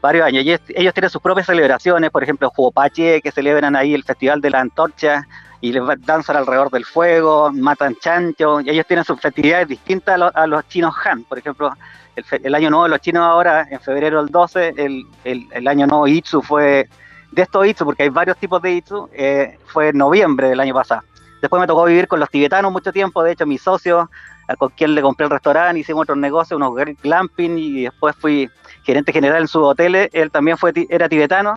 varios 0.00 0.24
años. 0.24 0.42
Ellos, 0.42 0.60
ellos 0.68 0.94
tienen 0.94 1.10
sus 1.10 1.20
propias 1.20 1.46
celebraciones, 1.46 2.08
por 2.10 2.22
ejemplo, 2.22 2.52
Huopache, 2.56 3.20
que 3.20 3.32
celebran 3.32 3.74
ahí 3.74 3.94
el 3.94 4.04
Festival 4.04 4.40
de 4.40 4.50
la 4.50 4.60
Antorcha, 4.60 5.26
y 5.60 5.72
les 5.72 5.82
danzan 6.06 6.36
alrededor 6.36 6.70
del 6.70 6.84
fuego, 6.84 7.50
matan 7.52 7.96
chancho, 7.96 8.60
y 8.60 8.70
ellos 8.70 8.86
tienen 8.86 9.04
sus 9.04 9.20
festividades 9.20 9.66
distintas 9.66 10.20
a, 10.32 10.46
los 10.46 10.68
chinos 10.68 10.94
Han. 11.04 11.24
Por 11.24 11.38
ejemplo, 11.38 11.72
el, 12.14 12.54
año 12.54 12.70
nuevo 12.70 12.84
de 12.84 12.90
los 12.90 13.00
chinos 13.00 13.24
ahora, 13.24 13.66
en 13.68 13.80
febrero 13.80 14.22
del 14.22 14.30
12, 14.30 14.74
el, 14.76 15.04
el, 15.24 15.66
año 15.66 15.88
nuevo 15.88 16.06
Itzu 16.06 16.42
fue, 16.42 16.88
de 17.32 17.42
estos 17.42 17.66
Itzu, 17.66 17.84
porque 17.84 18.04
hay 18.04 18.08
varios 18.08 18.36
tipos 18.36 18.62
de 18.62 18.72
Itzu, 18.72 19.08
eh, 19.12 19.58
fue 19.66 19.88
en 19.88 19.98
noviembre 19.98 20.48
del 20.48 20.60
año 20.60 20.74
pasado. 20.74 21.02
Después 21.40 21.58
me 21.60 21.66
tocó 21.66 21.84
vivir 21.84 22.06
con 22.06 22.20
los 22.20 22.30
tibetanos 22.30 22.70
mucho 22.70 22.92
tiempo, 22.92 23.22
de 23.24 23.32
hecho 23.32 23.46
mi 23.46 23.58
socio, 23.58 24.08
con 24.58 24.68
quien 24.70 24.94
le 24.94 25.02
compré 25.02 25.24
el 25.24 25.30
restaurante, 25.30 25.80
hicimos 25.80 26.02
otros 26.02 26.18
negocios, 26.18 26.56
unos 26.56 26.74
glamping, 27.02 27.58
y 27.58 27.82
después 27.84 28.14
fui 28.16 28.48
gerente 28.84 29.12
general 29.12 29.42
en 29.42 29.48
sus 29.48 29.62
hoteles, 29.62 30.08
él 30.12 30.30
también 30.30 30.56
fue 30.56 30.72
era 30.88 31.08
tibetano, 31.08 31.56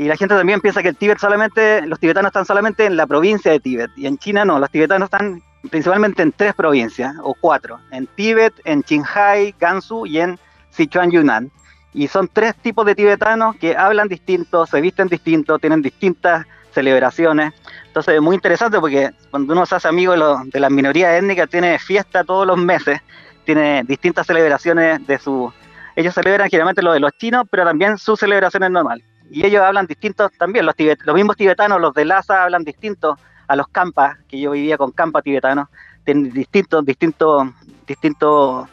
y 0.00 0.04
la 0.04 0.16
gente 0.16 0.34
también 0.34 0.62
piensa 0.62 0.82
que 0.82 0.88
el 0.88 0.96
Tíbet 0.96 1.18
solamente, 1.18 1.86
los 1.86 2.00
tibetanos 2.00 2.30
están 2.30 2.46
solamente 2.46 2.86
en 2.86 2.96
la 2.96 3.06
provincia 3.06 3.52
de 3.52 3.60
Tíbet. 3.60 3.90
Y 3.96 4.06
en 4.06 4.16
China 4.16 4.46
no, 4.46 4.58
los 4.58 4.70
tibetanos 4.70 5.08
están 5.08 5.42
principalmente 5.70 6.22
en 6.22 6.32
tres 6.32 6.54
provincias, 6.54 7.14
o 7.22 7.34
cuatro. 7.34 7.78
En 7.90 8.06
Tíbet, 8.06 8.54
en 8.64 8.82
Qinghai, 8.82 9.54
Gansu 9.60 10.06
y 10.06 10.20
en 10.20 10.38
Sichuan, 10.70 11.10
Yunnan. 11.10 11.50
Y 11.92 12.08
son 12.08 12.28
tres 12.32 12.54
tipos 12.56 12.86
de 12.86 12.94
tibetanos 12.94 13.56
que 13.56 13.76
hablan 13.76 14.08
distinto, 14.08 14.66
se 14.66 14.80
visten 14.80 15.08
distinto, 15.08 15.58
tienen 15.58 15.82
distintas 15.82 16.46
celebraciones. 16.72 17.52
Entonces 17.86 18.14
es 18.14 18.22
muy 18.22 18.36
interesante 18.36 18.78
porque 18.78 19.10
cuando 19.30 19.52
uno 19.52 19.66
se 19.66 19.74
hace 19.74 19.88
amigo 19.88 20.12
de, 20.12 20.50
de 20.50 20.60
las 20.60 20.70
minorías 20.70 21.14
étnicas, 21.14 21.48
tiene 21.48 21.78
fiesta 21.78 22.22
todos 22.22 22.46
los 22.46 22.56
meses, 22.56 23.00
tiene 23.44 23.82
distintas 23.84 24.26
celebraciones 24.26 25.04
de 25.06 25.18
su... 25.18 25.52
Ellos 25.96 26.14
celebran 26.14 26.48
generalmente 26.48 26.82
lo 26.82 26.92
de 26.92 27.00
los 27.00 27.12
chinos, 27.18 27.44
pero 27.50 27.64
también 27.64 27.98
sus 27.98 28.20
celebraciones 28.20 28.70
normales 28.70 29.04
y 29.30 29.46
ellos 29.46 29.62
hablan 29.62 29.86
distintos 29.86 30.32
también, 30.36 30.66
los, 30.66 30.74
los 31.04 31.14
mismos 31.14 31.36
tibetanos, 31.36 31.80
los 31.80 31.94
de 31.94 32.04
Lhasa 32.04 32.42
hablan 32.42 32.64
distintos 32.64 33.16
a 33.46 33.56
los 33.56 33.68
campas, 33.68 34.18
que 34.28 34.40
yo 34.40 34.50
vivía 34.50 34.76
con 34.76 34.90
campas 34.90 35.22
tibetanos, 35.22 35.68
tienen 36.04 36.32
distintos, 36.32 36.84
distintos, 36.84 37.48
distintos 37.86 38.68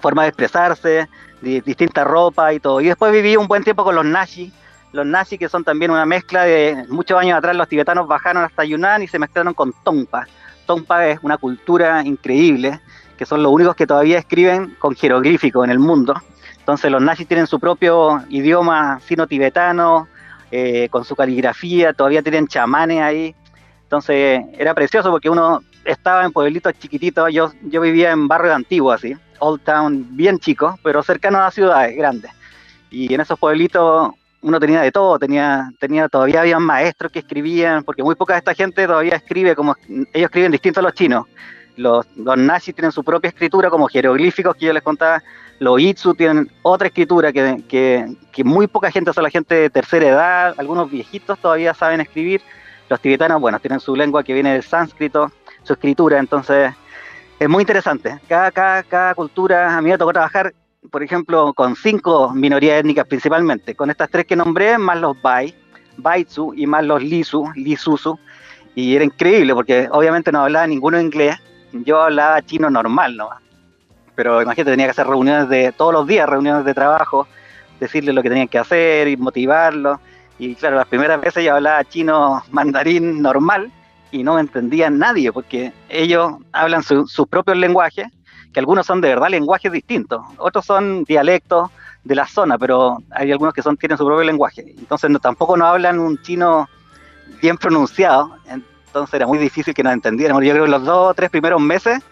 formas 0.00 0.24
de 0.24 0.28
expresarse, 0.28 1.08
distinta 1.42 2.04
ropa 2.04 2.52
y 2.52 2.60
todo. 2.60 2.80
Y 2.80 2.86
después 2.86 3.12
viví 3.12 3.36
un 3.36 3.48
buen 3.48 3.64
tiempo 3.64 3.84
con 3.84 3.94
los 3.94 4.04
Nashi, 4.04 4.52
los 4.92 5.06
nazis, 5.06 5.38
que 5.38 5.48
son 5.48 5.64
también 5.64 5.90
una 5.90 6.06
mezcla 6.06 6.44
de 6.44 6.84
muchos 6.88 7.18
años 7.18 7.38
atrás 7.38 7.56
los 7.56 7.68
tibetanos 7.68 8.06
bajaron 8.06 8.44
hasta 8.44 8.64
Yunnan 8.64 9.02
y 9.02 9.08
se 9.08 9.18
mezclaron 9.18 9.54
con 9.54 9.72
Tongpa. 9.84 10.26
Tongpa 10.66 11.08
es 11.08 11.18
una 11.22 11.38
cultura 11.38 12.02
increíble, 12.04 12.80
que 13.16 13.26
son 13.26 13.42
los 13.42 13.52
únicos 13.52 13.74
que 13.74 13.86
todavía 13.86 14.18
escriben 14.18 14.76
con 14.78 14.94
jeroglífico 14.94 15.64
en 15.64 15.70
el 15.70 15.78
mundo. 15.78 16.14
Entonces 16.58 16.90
los 16.90 17.02
nazis 17.02 17.26
tienen 17.26 17.46
su 17.46 17.58
propio 17.58 18.22
idioma 18.28 19.00
sino-tibetano, 19.06 20.08
eh, 20.50 20.88
con 20.90 21.04
su 21.04 21.16
caligrafía, 21.16 21.92
todavía 21.94 22.22
tienen 22.22 22.46
chamanes 22.46 23.00
ahí. 23.00 23.34
Entonces 23.84 24.42
era 24.58 24.74
precioso 24.74 25.10
porque 25.10 25.30
uno 25.30 25.60
estaba 25.84 26.24
en 26.24 26.32
pueblitos 26.32 26.74
chiquititos, 26.78 27.32
yo, 27.32 27.50
yo 27.62 27.80
vivía 27.80 28.12
en 28.12 28.28
barrio 28.28 28.54
antiguo 28.54 28.92
así, 28.92 29.16
Old 29.42 29.62
Town 29.62 30.06
bien 30.10 30.38
chico, 30.38 30.78
pero 30.82 31.02
cercano 31.02 31.42
a 31.42 31.50
ciudades 31.50 31.96
grandes. 31.96 32.30
Y 32.90 33.12
en 33.12 33.20
esos 33.20 33.38
pueblitos 33.38 34.12
uno 34.40 34.60
tenía 34.60 34.80
de 34.82 34.92
todo, 34.92 35.18
tenía, 35.18 35.70
tenía, 35.78 36.08
todavía 36.08 36.40
había 36.40 36.58
maestros 36.58 37.10
que 37.10 37.20
escribían, 37.20 37.82
porque 37.82 38.02
muy 38.02 38.14
poca 38.14 38.34
de 38.34 38.38
esta 38.38 38.54
gente 38.54 38.86
todavía 38.86 39.16
escribe 39.16 39.56
como, 39.56 39.76
ellos 39.88 40.26
escriben 40.26 40.52
distinto 40.52 40.80
a 40.80 40.82
los 40.84 40.94
chinos. 40.94 41.26
Los, 41.76 42.06
los 42.16 42.36
nazis 42.36 42.74
tienen 42.74 42.92
su 42.92 43.02
propia 43.02 43.28
escritura 43.28 43.70
como 43.70 43.88
jeroglíficos 43.88 44.54
que 44.56 44.66
yo 44.66 44.72
les 44.72 44.82
contaba, 44.82 45.22
los 45.58 45.80
Itzu 45.80 46.14
tienen 46.14 46.50
otra 46.62 46.88
escritura 46.88 47.32
que, 47.32 47.64
que, 47.68 48.16
que 48.30 48.44
muy 48.44 48.66
poca 48.66 48.90
gente, 48.90 49.10
o 49.10 49.12
sea, 49.12 49.22
la 49.22 49.30
gente 49.30 49.54
de 49.54 49.70
tercera 49.70 50.08
edad, 50.08 50.54
algunos 50.58 50.90
viejitos 50.90 51.38
todavía 51.38 51.72
saben 51.72 52.00
escribir, 52.00 52.42
los 52.88 53.00
tibetanos, 53.00 53.40
bueno, 53.40 53.58
tienen 53.58 53.80
su 53.80 53.96
lengua 53.96 54.22
que 54.22 54.34
viene 54.34 54.52
del 54.52 54.62
sánscrito, 54.62 55.32
su 55.62 55.72
escritura, 55.72 56.18
entonces 56.18 56.74
es 57.42 57.48
muy 57.48 57.62
interesante. 57.62 58.20
Cada, 58.28 59.14
cultura, 59.14 59.76
a 59.76 59.82
mí 59.82 59.90
me 59.90 59.98
tocó 59.98 60.12
trabajar 60.12 60.52
por 60.90 61.02
ejemplo, 61.02 61.54
con 61.54 61.76
cinco 61.76 62.32
minorías 62.34 62.80
étnicas 62.80 63.06
principalmente, 63.06 63.74
con 63.76 63.88
estas 63.88 64.10
tres 64.10 64.26
que 64.26 64.34
nombré, 64.34 64.78
más 64.78 64.98
los 64.98 65.20
Bai, 65.22 65.54
Baitsu 65.96 66.52
y 66.54 66.66
más 66.66 66.84
los 66.84 67.00
Lisu, 67.00 67.48
Lisusu, 67.54 68.18
y 68.74 68.96
era 68.96 69.04
increíble 69.04 69.54
porque 69.54 69.88
obviamente 69.92 70.32
no 70.32 70.40
hablaba 70.40 70.66
ninguno 70.66 71.00
inglés, 71.00 71.36
yo 71.72 72.02
hablaba 72.02 72.42
chino 72.42 72.68
normal 72.68 73.16
¿no? 73.16 73.28
pero 74.16 74.42
imagínate, 74.42 74.72
tenía 74.72 74.86
que 74.86 74.90
hacer 74.90 75.06
reuniones 75.06 75.48
de 75.48 75.70
todos 75.70 75.92
los 75.92 76.06
días, 76.06 76.28
reuniones 76.28 76.64
de 76.64 76.74
trabajo, 76.74 77.28
decirles 77.78 78.14
lo 78.14 78.22
que 78.22 78.28
tenían 78.28 78.48
que 78.48 78.58
hacer 78.58 79.06
y 79.06 79.16
motivarlos, 79.16 80.00
y 80.38 80.56
claro, 80.56 80.76
las 80.76 80.88
primeras 80.88 81.20
veces 81.20 81.44
yo 81.44 81.54
hablaba 81.54 81.84
chino 81.84 82.42
mandarín 82.50 83.22
normal 83.22 83.70
y 84.12 84.22
no 84.22 84.34
me 84.34 84.42
entendía 84.42 84.90
nadie 84.90 85.32
porque 85.32 85.72
ellos 85.88 86.34
hablan 86.52 86.82
sus 86.82 87.26
propios 87.28 87.56
lenguajes 87.56 88.06
que 88.52 88.60
algunos 88.60 88.86
son 88.86 89.00
de 89.00 89.08
verdad 89.08 89.30
lenguajes 89.30 89.72
distintos, 89.72 90.20
otros 90.36 90.64
son 90.64 91.04
dialectos 91.04 91.70
de 92.04 92.14
la 92.14 92.26
zona, 92.26 92.58
pero 92.58 92.98
hay 93.10 93.32
algunos 93.32 93.54
que 93.54 93.62
son 93.62 93.76
tienen 93.76 93.96
su 93.96 94.04
propio 94.04 94.24
lenguaje. 94.24 94.74
Entonces 94.78 95.10
tampoco 95.20 95.56
no 95.56 95.66
hablan 95.66 95.98
un 95.98 96.20
chino 96.20 96.68
bien 97.40 97.56
pronunciado, 97.56 98.36
entonces 98.46 99.14
era 99.14 99.26
muy 99.26 99.38
difícil 99.38 99.72
que 99.72 99.82
nos 99.82 99.94
entendiéramos. 99.94 100.44
Yo 100.44 100.52
creo 100.52 100.64
que 100.64 100.70
los 100.70 100.84
dos 100.84 101.10
o 101.10 101.14
tres 101.14 101.30
primeros 101.30 101.60
meses 101.60 102.02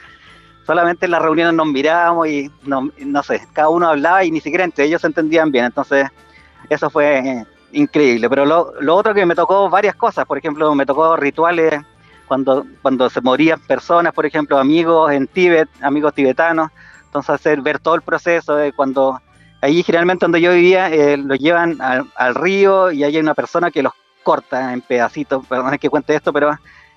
solamente 0.67 1.07
en 1.07 1.11
las 1.11 1.23
reuniones 1.23 1.55
nos 1.55 1.67
mirábamos 1.67 2.29
y 2.29 2.51
no, 2.63 2.91
no 2.99 3.23
sé, 3.23 3.47
cada 3.53 3.69
uno 3.69 3.89
hablaba 3.89 4.25
y 4.25 4.31
ni 4.31 4.41
siquiera 4.41 4.65
entre 4.65 4.85
ellos 4.85 5.01
se 5.03 5.09
entendían 5.09 5.51
bien. 5.51 5.67
Entonces 5.67 6.09
eso 6.69 6.89
fue 6.89 7.45
increíble. 7.73 8.31
Pero 8.31 8.47
lo, 8.47 8.73
lo 8.81 8.97
otro 8.97 9.13
que 9.13 9.27
me 9.27 9.35
tocó 9.35 9.69
varias 9.69 9.95
cosas, 9.97 10.25
por 10.25 10.39
ejemplo, 10.39 10.75
me 10.75 10.87
tocó 10.87 11.17
rituales 11.17 11.83
cuando, 12.31 12.65
cuando 12.81 13.11
se 13.11 13.21
morían 13.21 13.59
personas, 13.59 14.13
por 14.13 14.25
ejemplo, 14.25 14.57
amigos 14.57 15.11
en 15.11 15.27
Tíbet, 15.27 15.69
amigos 15.83 16.15
tibetanos, 16.15 16.71
entonces 17.07 17.31
hacer 17.31 17.61
ver 17.61 17.81
todo 17.81 17.97
el 17.97 18.03
proceso 18.03 18.55
de 18.55 18.73
cuando 18.73 19.21
ahí 19.61 19.83
generalmente 19.83 20.27
donde 20.27 20.41
yo 20.41 20.53
vivía 20.53 20.89
eh, 20.91 21.17
los 21.17 21.41
llevan 21.41 21.79
al, 21.81 22.35
río 22.37 22.93
y 22.93 23.03
hay 23.03 23.19
una 23.19 23.35
persona 23.35 23.73
que 23.73 23.83
los 23.83 23.93
corta 24.23 24.73
en 24.73 24.81
pedacitos, 24.81 25.45
perdón 25.45 25.77
que 25.79 25.91
cuente 25.91 26.15
esto, 26.15 26.33
pero 26.33 26.53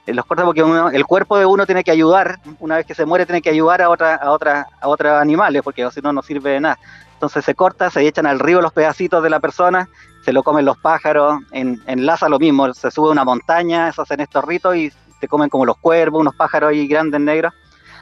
eh, 0.06 0.14
los 0.14 0.24
corta 0.24 0.46
porque 0.46 0.62
el 0.94 1.06
cuerpo 1.06 1.40
de 1.40 1.48
uno 1.48 1.66
tiene 1.66 1.84
que 1.84 1.90
ayudar, 1.90 2.38
una 2.60 2.76
vez 2.76 2.86
que 2.86 2.94
se 2.94 3.08
muere 3.08 3.26
tiene 3.26 3.42
que 3.42 3.50
ayudar 3.50 3.82
a 3.82 3.90
otra, 3.90 4.14
a 4.14 4.30
otra, 4.30 4.68
a 4.82 4.88
otros 4.88 5.14
animales, 5.14 5.64
porque 5.64 5.90
si 5.90 6.00
no 6.02 6.14
no 6.14 6.22
sirve 6.22 6.52
de 6.52 6.60
nada. 6.60 6.78
Entonces 7.16 7.44
se 7.44 7.56
corta, 7.56 7.90
se 7.90 8.06
echan 8.06 8.28
al 8.28 8.38
río 8.38 8.62
los 8.62 8.72
pedacitos 8.72 9.24
de 9.24 9.32
la 9.32 9.40
persona, 9.40 9.90
se 10.24 10.32
lo 10.32 10.44
comen 10.44 10.64
los 10.64 10.78
pájaros, 10.78 11.40
en, 11.54 11.82
en 11.88 12.06
Laza 12.06 12.30
lo 12.30 12.38
mismo, 12.38 12.72
se 12.76 12.92
sube 12.92 13.10
una 13.10 13.26
montaña, 13.26 13.92
se 13.92 14.00
hacen 14.00 14.20
estos 14.20 14.46
ritos 14.46 14.76
y 14.76 14.92
te 15.24 15.30
comen 15.30 15.48
como 15.48 15.66
los 15.66 15.78
cuervos, 15.78 16.20
unos 16.20 16.36
pájaros 16.36 16.72
ahí 16.72 16.86
grandes 16.86 17.22
negros. 17.22 17.54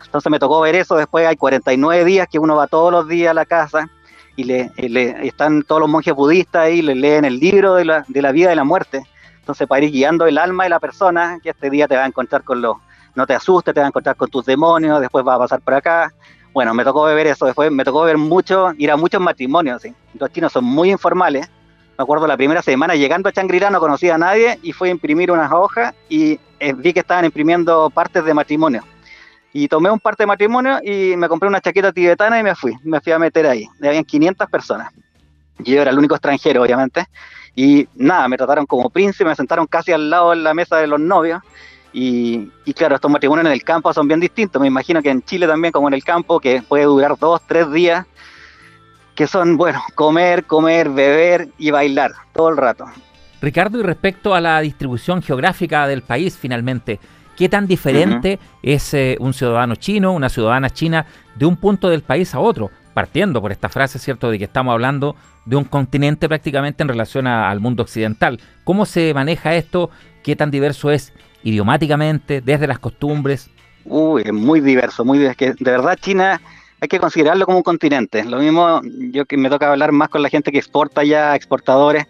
Entonces 0.03 0.31
me 0.31 0.39
tocó 0.39 0.59
ver 0.59 0.73
eso, 0.73 0.95
después 0.95 1.27
hay 1.27 1.35
49 1.35 2.03
días 2.03 2.27
que 2.27 2.39
uno 2.39 2.55
va 2.55 2.65
todos 2.65 2.91
los 2.91 3.07
días 3.07 3.29
a 3.29 3.35
la 3.35 3.45
casa 3.45 3.91
y 4.35 4.43
le, 4.43 4.71
están 5.21 5.61
todos 5.61 5.81
los 5.81 5.87
monjes 5.87 6.15
budistas 6.15 6.63
ahí, 6.63 6.81
le 6.81 6.95
leen 6.95 7.23
el 7.23 7.37
libro 7.37 7.75
de 7.75 7.85
la, 7.85 8.05
de 8.07 8.23
la 8.23 8.31
vida 8.31 8.51
y 8.51 8.55
la 8.55 8.63
muerte. 8.63 9.03
Entonces 9.37 9.67
para 9.67 9.85
ir 9.85 9.91
guiando 9.91 10.25
el 10.25 10.39
alma 10.39 10.63
de 10.63 10.71
la 10.71 10.79
persona, 10.79 11.37
que 11.43 11.51
este 11.51 11.69
día 11.69 11.87
te 11.87 11.95
va 11.95 12.05
a 12.05 12.07
encontrar 12.07 12.43
con 12.43 12.59
los, 12.59 12.77
no 13.13 13.27
te 13.27 13.35
asustes, 13.35 13.71
te 13.71 13.81
va 13.81 13.85
a 13.85 13.89
encontrar 13.89 14.15
con 14.15 14.27
tus 14.31 14.43
demonios, 14.43 14.99
después 14.99 15.23
va 15.23 15.35
a 15.35 15.39
pasar 15.39 15.61
por 15.61 15.75
acá. 15.75 16.11
Bueno, 16.53 16.73
me 16.73 16.83
tocó 16.83 17.03
ver 17.03 17.27
eso, 17.27 17.45
después 17.45 17.71
me 17.71 17.83
tocó 17.83 18.01
ver 18.01 18.17
mucho, 18.17 18.71
ir 18.79 18.89
a 18.89 18.97
muchos 18.97 19.21
matrimonios, 19.21 19.83
¿sí? 19.83 19.93
los 20.15 20.31
chinos 20.31 20.51
son 20.51 20.65
muy 20.65 20.89
informales, 20.89 21.47
me 21.97 22.03
acuerdo 22.03 22.27
la 22.27 22.37
primera 22.37 22.61
semana 22.61 22.95
llegando 22.95 23.29
a 23.29 23.31
Changrila 23.31 23.69
no 23.69 23.79
conocía 23.79 24.15
a 24.15 24.17
nadie 24.17 24.59
y 24.63 24.71
fui 24.71 24.89
a 24.89 24.91
imprimir 24.91 25.31
unas 25.31 25.51
hojas 25.51 25.93
y 26.09 26.39
eh, 26.59 26.73
vi 26.73 26.93
que 26.93 27.01
estaban 27.01 27.25
imprimiendo 27.25 27.89
partes 27.89 28.23
de 28.23 28.33
matrimonio. 28.33 28.83
Y 29.53 29.67
tomé 29.67 29.91
un 29.91 29.99
parte 29.99 30.23
de 30.23 30.27
matrimonio 30.27 30.79
y 30.81 31.15
me 31.17 31.27
compré 31.27 31.49
una 31.49 31.59
chaqueta 31.59 31.91
tibetana 31.91 32.39
y 32.39 32.43
me 32.43 32.55
fui, 32.55 32.73
me 32.83 33.01
fui 33.01 33.11
a 33.11 33.19
meter 33.19 33.45
ahí. 33.45 33.67
Habían 33.83 34.05
500 34.05 34.49
personas. 34.49 34.93
Yo 35.59 35.81
era 35.81 35.91
el 35.91 35.97
único 35.97 36.15
extranjero, 36.15 36.63
obviamente. 36.63 37.05
Y 37.55 37.87
nada, 37.95 38.27
me 38.27 38.37
trataron 38.37 38.65
como 38.65 38.89
príncipe, 38.89 39.25
me 39.25 39.35
sentaron 39.35 39.67
casi 39.67 39.91
al 39.91 40.09
lado 40.09 40.29
de 40.29 40.37
la 40.37 40.53
mesa 40.53 40.77
de 40.77 40.87
los 40.87 40.99
novios. 40.99 41.41
Y, 41.93 42.49
y, 42.63 42.73
claro, 42.73 42.95
estos 42.95 43.11
matrimonios 43.11 43.45
en 43.45 43.51
el 43.51 43.63
campo 43.63 43.91
son 43.93 44.07
bien 44.07 44.21
distintos. 44.21 44.61
Me 44.61 44.67
imagino 44.67 45.01
que 45.01 45.09
en 45.09 45.21
Chile 45.23 45.45
también, 45.45 45.73
como 45.73 45.89
en 45.89 45.93
el 45.93 46.03
campo, 46.03 46.39
que 46.39 46.61
puede 46.61 46.85
durar 46.85 47.17
dos, 47.19 47.41
tres 47.45 47.69
días, 47.71 48.05
que 49.15 49.27
son, 49.27 49.57
bueno, 49.57 49.81
comer, 49.95 50.45
comer, 50.45 50.89
beber 50.89 51.49
y 51.57 51.71
bailar 51.71 52.11
todo 52.33 52.49
el 52.49 52.57
rato. 52.57 52.85
Ricardo, 53.41 53.79
y 53.79 53.83
respecto 53.83 54.35
a 54.35 54.41
la 54.41 54.59
distribución 54.61 55.21
geográfica 55.21 55.87
del 55.87 56.03
país, 56.03 56.37
finalmente, 56.39 56.99
¿qué 57.35 57.49
tan 57.49 57.65
diferente 57.65 58.39
es 58.61 58.93
eh, 58.93 59.17
un 59.19 59.33
ciudadano 59.33 59.75
chino, 59.75 60.13
una 60.13 60.29
ciudadana 60.29 60.69
china, 60.69 61.05
de 61.35 61.45
un 61.45 61.57
punto 61.57 61.89
del 61.89 62.03
país 62.03 62.35
a 62.35 62.39
otro? 62.39 62.69
Partiendo 62.93 63.41
por 63.41 63.51
esta 63.51 63.69
frase, 63.69 63.99
¿cierto?, 63.99 64.29
de 64.29 64.37
que 64.37 64.43
estamos 64.43 64.71
hablando 64.73 65.15
de 65.45 65.55
un 65.55 65.63
continente 65.63 66.27
prácticamente 66.27 66.83
en 66.83 66.89
relación 66.89 67.25
al 67.25 67.59
mundo 67.59 67.83
occidental. 67.83 68.39
¿Cómo 68.63 68.85
se 68.85 69.13
maneja 69.13 69.55
esto? 69.55 69.89
¿Qué 70.23 70.35
tan 70.35 70.51
diverso 70.51 70.91
es 70.91 71.13
idiomáticamente, 71.43 72.41
desde 72.41 72.67
las 72.67 72.79
costumbres? 72.79 73.49
Uy, 73.85 74.21
es 74.23 74.33
muy 74.33 74.59
diverso, 74.59 75.03
muy 75.03 75.17
diverso. 75.17 75.45
De 75.59 75.71
verdad 75.71 75.97
China 75.99 76.39
hay 76.81 76.87
que 76.87 76.99
considerarlo 76.99 77.45
como 77.45 77.59
un 77.59 77.63
continente. 77.63 78.25
Lo 78.25 78.39
mismo, 78.39 78.81
yo 79.11 79.25
que 79.25 79.37
me 79.37 79.49
toca 79.49 79.71
hablar 79.71 79.91
más 79.91 80.09
con 80.09 80.23
la 80.23 80.29
gente 80.29 80.51
que 80.51 80.57
exporta 80.57 81.03
ya, 81.03 81.35
exportadores. 81.35 82.07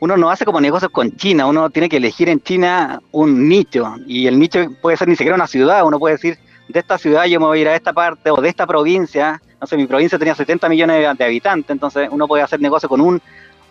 Uno 0.00 0.16
no 0.16 0.30
hace 0.30 0.46
como 0.46 0.62
negocios 0.62 0.90
con 0.90 1.14
China, 1.16 1.46
uno 1.46 1.68
tiene 1.68 1.90
que 1.90 1.98
elegir 1.98 2.30
en 2.30 2.40
China 2.40 3.00
un 3.12 3.48
nicho 3.48 3.96
y 4.06 4.26
el 4.26 4.38
nicho 4.38 4.60
puede 4.80 4.96
ser 4.96 5.08
ni 5.08 5.16
siquiera 5.16 5.34
una 5.34 5.46
ciudad, 5.46 5.84
uno 5.84 5.98
puede 5.98 6.14
decir, 6.14 6.38
de 6.68 6.78
esta 6.78 6.96
ciudad 6.96 7.24
yo 7.26 7.40
me 7.40 7.46
voy 7.46 7.58
a 7.58 7.62
ir 7.62 7.68
a 7.68 7.74
esta 7.74 7.92
parte 7.92 8.30
o 8.30 8.40
de 8.40 8.48
esta 8.48 8.66
provincia, 8.66 9.42
no 9.60 9.66
sé, 9.66 9.76
mi 9.76 9.86
provincia 9.86 10.18
tenía 10.18 10.36
70 10.36 10.68
millones 10.68 11.18
de 11.18 11.24
habitantes, 11.24 11.70
entonces 11.70 12.08
uno 12.12 12.28
puede 12.28 12.44
hacer 12.44 12.60
negocio 12.60 12.88
con 12.88 13.00
un, 13.00 13.20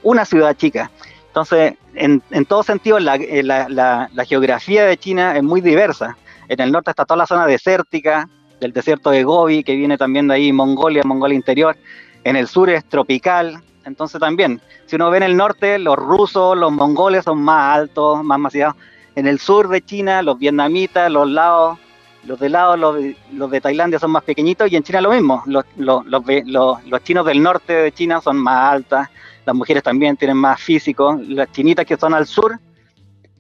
una 0.04 0.26
ciudad 0.26 0.56
chica. 0.56 0.92
Entonces, 1.28 1.76
en, 1.96 2.22
en 2.32 2.46
todo 2.46 2.62
sentido, 2.62 3.00
la, 3.00 3.18
la 3.18 4.26
geografía 4.26 4.86
de 4.86 4.98
China 4.98 5.38
es 5.38 5.44
muy 5.44 5.62
diversa. 5.62 6.18
En 6.50 6.60
el 6.60 6.72
norte 6.72 6.92
está 6.92 7.06
toda 7.06 7.20
la 7.20 7.28
zona 7.28 7.46
desértica, 7.46 8.28
del 8.60 8.74
desierto 8.74 9.10
de 9.10 9.24
Gobi, 9.24 9.64
que 9.64 9.76
viene 9.76 9.98
también 9.98 10.28
de 10.28 10.36
ahí, 10.36 10.52
Mongolia, 10.52 11.04
Mongolia 11.06 11.36
interior. 11.36 11.78
En 12.24 12.36
el 12.36 12.48
sur 12.48 12.70
es 12.70 12.84
tropical, 12.86 13.62
entonces 13.86 14.20
también, 14.20 14.62
si 14.86 14.96
uno 14.96 15.10
ve 15.10 15.18
en 15.18 15.24
el 15.24 15.38
norte, 15.38 15.80
los 15.80 15.96
rusos, 15.96 16.58
los 16.58 16.72
mongoles 16.72 17.24
son 17.24 17.42
más 17.42 17.78
altos, 17.78 18.24
más 18.24 18.40
masivos. 18.40 18.76
En 19.16 19.28
el 19.28 19.40
sur 19.40 19.68
de 19.70 19.82
China, 19.82 20.22
los 20.22 20.38
vietnamitas, 20.38 21.12
los 21.12 21.30
laos, 21.30 21.80
los 22.28 22.40
de 22.40 22.50
Laos, 22.50 22.78
los, 22.78 22.98
los, 23.32 23.50
de 23.50 23.62
Tailandia 23.62 24.00
son 24.00 24.12
más 24.12 24.24
pequeñitos 24.24 24.70
y 24.70 24.76
en 24.76 24.84
China 24.84 25.00
lo 25.00 25.12
mismo. 25.12 25.44
Los, 25.46 25.64
los, 25.78 26.04
los, 26.06 27.04
chinos 27.04 27.26
del 27.26 27.42
norte 27.42 27.72
de 27.72 27.92
China 27.94 28.20
son 28.20 28.38
más 28.38 28.74
altas, 28.74 29.10
las 29.46 29.56
mujeres 29.56 29.82
también 29.82 30.18
tienen 30.18 30.36
más 30.36 30.60
físico. 30.62 31.18
Las 31.26 31.50
chinitas 31.54 31.86
que 31.86 31.96
son 31.96 32.14
al 32.14 32.28
sur 32.28 32.60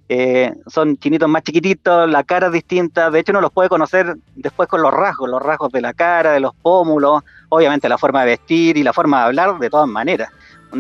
eh, 0.10 0.54
son 0.67 0.98
chinitos 0.98 1.28
más 1.28 1.43
chiquititos, 1.43 2.10
la 2.10 2.24
cara 2.24 2.48
es 2.48 2.54
distinta, 2.54 3.12
de 3.12 3.20
hecho 3.20 3.34
uno 3.34 3.41
los 3.41 3.52
puede 3.52 3.67
conocer 3.67 4.15
después 4.36 4.70
con 4.70 4.82
los 4.82 4.93
rasgos, 4.93 5.30
los 5.30 5.41
rasgos 5.41 5.72
de 5.72 5.82
la 5.82 5.93
cara, 5.93 6.32
de 6.32 6.39
los 6.39 6.56
pómulos, 6.56 7.24
obviamente 7.50 7.89
la 7.89 7.98
forma 7.98 8.22
de 8.22 8.28
vestir 8.28 8.78
y 8.78 8.84
la 8.84 8.93
forma 8.93 9.20
de 9.20 9.26
hablar 9.26 9.60
de 9.60 9.70
todas 9.70 9.88
maneras, 9.88 10.30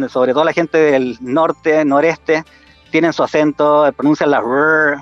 sobre 0.07 0.31
todo 0.31 0.45
la 0.45 0.53
gente 0.53 0.77
del 0.77 1.17
norte, 1.19 1.83
noreste, 1.83 2.45
tienen 2.89 3.11
su 3.11 3.21
acento, 3.21 3.91
pronuncian 3.97 4.31
la 4.31 4.39
r, 4.39 5.01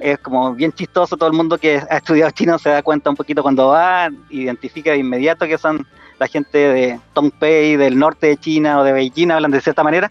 es 0.00 0.18
como 0.18 0.52
bien 0.52 0.72
chistoso, 0.72 1.16
todo 1.16 1.28
el 1.28 1.36
mundo 1.36 1.56
que 1.56 1.80
ha 1.88 1.98
estudiado 1.98 2.32
chino 2.32 2.58
se 2.58 2.70
da 2.70 2.82
cuenta 2.82 3.08
un 3.08 3.16
poquito 3.16 3.42
cuando 3.42 3.68
va, 3.68 4.08
identifica 4.30 4.90
de 4.90 4.98
inmediato 4.98 5.46
que 5.46 5.58
son 5.58 5.86
la 6.18 6.26
gente 6.26 6.58
de 6.58 7.00
Tongpei, 7.14 7.76
del 7.76 7.98
norte 7.98 8.26
de 8.26 8.36
China 8.36 8.80
o 8.80 8.84
de 8.84 8.92
Beijing, 8.92 9.30
hablan 9.30 9.52
de 9.52 9.60
cierta 9.60 9.82
manera, 9.82 10.10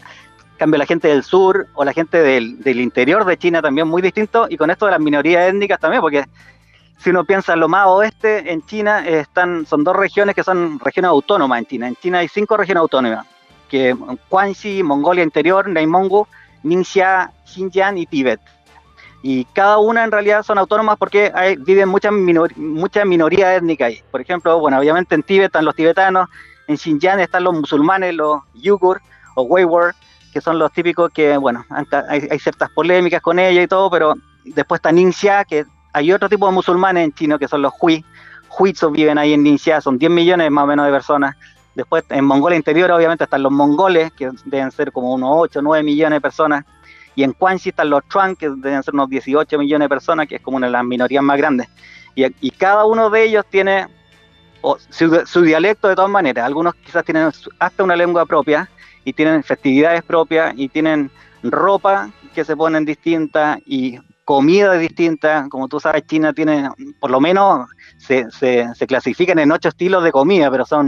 cambio 0.60 0.76
la 0.76 0.84
gente 0.84 1.08
del 1.08 1.24
sur 1.24 1.68
o 1.72 1.84
la 1.84 1.94
gente 1.94 2.18
del, 2.18 2.80
interior 2.80 3.24
de 3.24 3.38
China 3.38 3.62
también 3.62 3.88
muy 3.88 4.02
distinto, 4.02 4.46
y 4.46 4.58
con 4.58 4.70
esto 4.70 4.84
de 4.84 4.92
las 4.92 5.00
minorías 5.00 5.48
étnicas 5.48 5.80
también, 5.80 6.02
porque 6.02 6.26
si 6.98 7.08
uno 7.08 7.24
piensa 7.24 7.54
en 7.54 7.60
lo 7.60 7.68
más 7.68 7.86
oeste, 7.86 8.52
en 8.52 8.60
China 8.66 9.08
están, 9.08 9.64
son 9.64 9.84
dos 9.84 9.96
regiones 9.96 10.34
que 10.34 10.44
son 10.44 10.78
regiones 10.78 11.08
autónomas 11.08 11.60
en 11.60 11.66
China. 11.66 11.88
En 11.88 11.96
China 11.96 12.18
hay 12.18 12.28
cinco 12.28 12.58
regiones 12.58 12.82
autónomas, 12.82 13.26
que 13.70 13.96
Guangxi, 14.28 14.82
Mongolia 14.82 15.24
Interior, 15.24 15.66
Neimongu, 15.66 16.26
Ningxia, 16.62 17.32
Xinjiang 17.46 17.96
y 17.96 18.04
Tíbet. 18.04 18.40
Y 19.22 19.46
cada 19.46 19.78
una 19.78 20.04
en 20.04 20.12
realidad 20.12 20.42
son 20.42 20.58
autónomas 20.58 20.98
porque 20.98 21.32
hay, 21.34 21.56
viven 21.56 21.88
muchas 21.88 22.12
minor, 22.12 22.54
mucha 22.58 23.06
minorías 23.06 23.56
étnicas 23.56 23.86
ahí. 23.86 24.02
Por 24.10 24.20
ejemplo, 24.20 24.60
bueno, 24.60 24.78
obviamente 24.78 25.14
en 25.14 25.22
Tíbet 25.22 25.46
están 25.46 25.64
los 25.64 25.74
tibetanos, 25.74 26.28
en 26.68 26.76
Xinjiang 26.76 27.20
están 27.20 27.44
los 27.44 27.54
musulmanes, 27.54 28.14
los 28.14 28.42
yugur 28.52 29.00
o 29.36 29.42
Weiwar, 29.44 29.94
que 30.32 30.40
son 30.40 30.58
los 30.58 30.72
típicos 30.72 31.10
que, 31.12 31.36
bueno, 31.36 31.64
hay, 31.70 32.28
hay, 32.30 32.38
ciertas 32.38 32.70
polémicas 32.70 33.20
con 33.20 33.38
ellos 33.38 33.64
y 33.64 33.68
todo, 33.68 33.90
pero 33.90 34.14
después 34.44 34.78
está 34.78 34.92
Ningxia, 34.92 35.44
que 35.44 35.64
hay 35.92 36.12
otro 36.12 36.28
tipo 36.28 36.46
de 36.46 36.52
musulmanes 36.52 37.04
en 37.04 37.12
China 37.12 37.38
que 37.38 37.48
son 37.48 37.62
los 37.62 37.72
Hui. 37.80 38.04
Huizos 38.58 38.92
viven 38.92 39.18
ahí 39.18 39.32
en 39.32 39.42
Ningxia, 39.42 39.80
son 39.80 39.98
10 39.98 40.10
millones 40.10 40.50
más 40.50 40.64
o 40.64 40.66
menos 40.66 40.86
de 40.86 40.92
personas. 40.92 41.36
Después 41.74 42.04
en 42.10 42.24
Mongolia 42.24 42.56
Interior 42.56 42.90
obviamente 42.90 43.24
están 43.24 43.42
los 43.42 43.52
mongoles, 43.52 44.12
que 44.12 44.30
deben 44.44 44.70
ser 44.72 44.92
como 44.92 45.14
unos 45.14 45.30
8 45.32 45.62
9 45.62 45.84
millones 45.84 46.16
de 46.16 46.20
personas. 46.20 46.64
Y 47.14 47.24
en 47.24 47.34
Guangxi 47.38 47.70
están 47.70 47.90
los 47.90 48.06
Chuan, 48.08 48.36
que 48.36 48.48
deben 48.48 48.82
ser 48.82 48.94
unos 48.94 49.08
18 49.08 49.58
millones 49.58 49.86
de 49.86 49.88
personas, 49.88 50.26
que 50.26 50.36
es 50.36 50.42
como 50.42 50.56
una 50.56 50.66
de 50.66 50.72
las 50.72 50.84
minorías 50.84 51.22
más 51.22 51.38
grandes. 51.38 51.68
Y, 52.14 52.24
y 52.40 52.50
cada 52.50 52.84
uno 52.84 53.10
de 53.10 53.24
ellos 53.24 53.44
tiene 53.50 53.86
su, 54.90 55.22
su, 55.26 55.42
dialecto 55.42 55.88
de 55.88 55.96
todas 55.96 56.10
maneras. 56.10 56.44
Algunos 56.44 56.74
quizás 56.74 57.04
tienen 57.04 57.30
hasta 57.58 57.82
una 57.84 57.96
lengua 57.96 58.26
propia 58.26 58.68
y 59.10 59.12
tienen 59.12 59.42
festividades 59.42 60.04
propias 60.04 60.54
y 60.56 60.68
tienen 60.68 61.10
ropa 61.42 62.10
que 62.32 62.44
se 62.44 62.56
ponen 62.56 62.84
distintas 62.84 63.58
y 63.66 63.98
comida 64.24 64.74
distinta. 64.74 65.48
Como 65.50 65.66
tú 65.66 65.80
sabes, 65.80 66.06
China 66.06 66.32
tiene, 66.32 66.68
por 67.00 67.10
lo 67.10 67.20
menos, 67.20 67.68
se, 67.98 68.30
se, 68.30 68.72
se, 68.72 68.86
clasifican 68.86 69.40
en 69.40 69.50
ocho 69.50 69.68
estilos 69.68 70.04
de 70.04 70.12
comida, 70.12 70.48
pero 70.48 70.64
son 70.64 70.86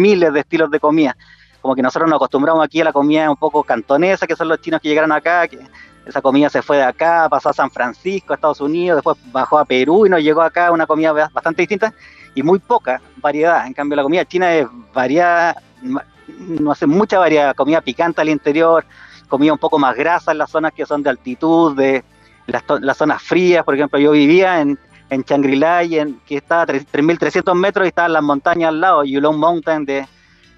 miles 0.00 0.32
de 0.32 0.40
estilos 0.40 0.72
de 0.72 0.80
comida. 0.80 1.16
Como 1.60 1.76
que 1.76 1.82
nosotros 1.82 2.10
nos 2.10 2.16
acostumbramos 2.16 2.64
aquí 2.64 2.80
a 2.80 2.84
la 2.84 2.92
comida 2.92 3.30
un 3.30 3.36
poco 3.36 3.62
cantonesa, 3.62 4.26
que 4.26 4.34
son 4.34 4.48
los 4.48 4.60
chinos 4.60 4.80
que 4.80 4.88
llegaron 4.88 5.12
acá, 5.12 5.46
que 5.46 5.60
esa 6.04 6.20
comida 6.20 6.50
se 6.50 6.62
fue 6.62 6.78
de 6.78 6.82
acá, 6.82 7.28
pasó 7.30 7.50
a 7.50 7.52
San 7.52 7.70
Francisco, 7.70 8.32
a 8.32 8.34
Estados 8.34 8.60
Unidos, 8.60 8.96
después 8.96 9.16
bajó 9.30 9.60
a 9.60 9.64
Perú 9.64 10.04
y 10.04 10.10
nos 10.10 10.20
llegó 10.20 10.42
acá 10.42 10.72
una 10.72 10.84
comida 10.84 11.12
bastante 11.12 11.62
distinta 11.62 11.94
y 12.34 12.42
muy 12.42 12.58
poca 12.58 13.00
variedad. 13.18 13.64
En 13.68 13.72
cambio, 13.72 13.94
la 13.94 14.02
comida 14.02 14.24
china 14.24 14.52
es 14.52 14.66
variada, 14.92 15.62
no 16.38 16.72
hace 16.72 16.86
mucha 16.86 17.18
variedad, 17.18 17.54
comida 17.54 17.80
picante 17.80 18.20
al 18.20 18.28
interior, 18.28 18.84
comida 19.28 19.52
un 19.52 19.58
poco 19.58 19.78
más 19.78 19.96
grasa 19.96 20.32
en 20.32 20.38
las 20.38 20.50
zonas 20.50 20.72
que 20.72 20.86
son 20.86 21.02
de 21.02 21.10
altitud, 21.10 21.76
de 21.76 22.04
las, 22.46 22.62
las 22.80 22.96
zonas 22.96 23.22
frías. 23.22 23.64
Por 23.64 23.74
ejemplo, 23.74 23.98
yo 23.98 24.12
vivía 24.12 24.60
en, 24.60 24.78
en 25.10 25.22
Shangri-La, 25.22 25.82
en, 25.82 26.20
que 26.26 26.36
estaba 26.36 26.62
a 26.62 26.66
3.300 26.66 27.54
metros 27.54 27.86
y 27.86 27.88
estaban 27.88 28.12
las 28.12 28.22
montañas 28.22 28.68
al 28.68 28.80
lado, 28.80 29.04
Yulong 29.04 29.36
Mountain 29.36 29.84
de 29.84 30.06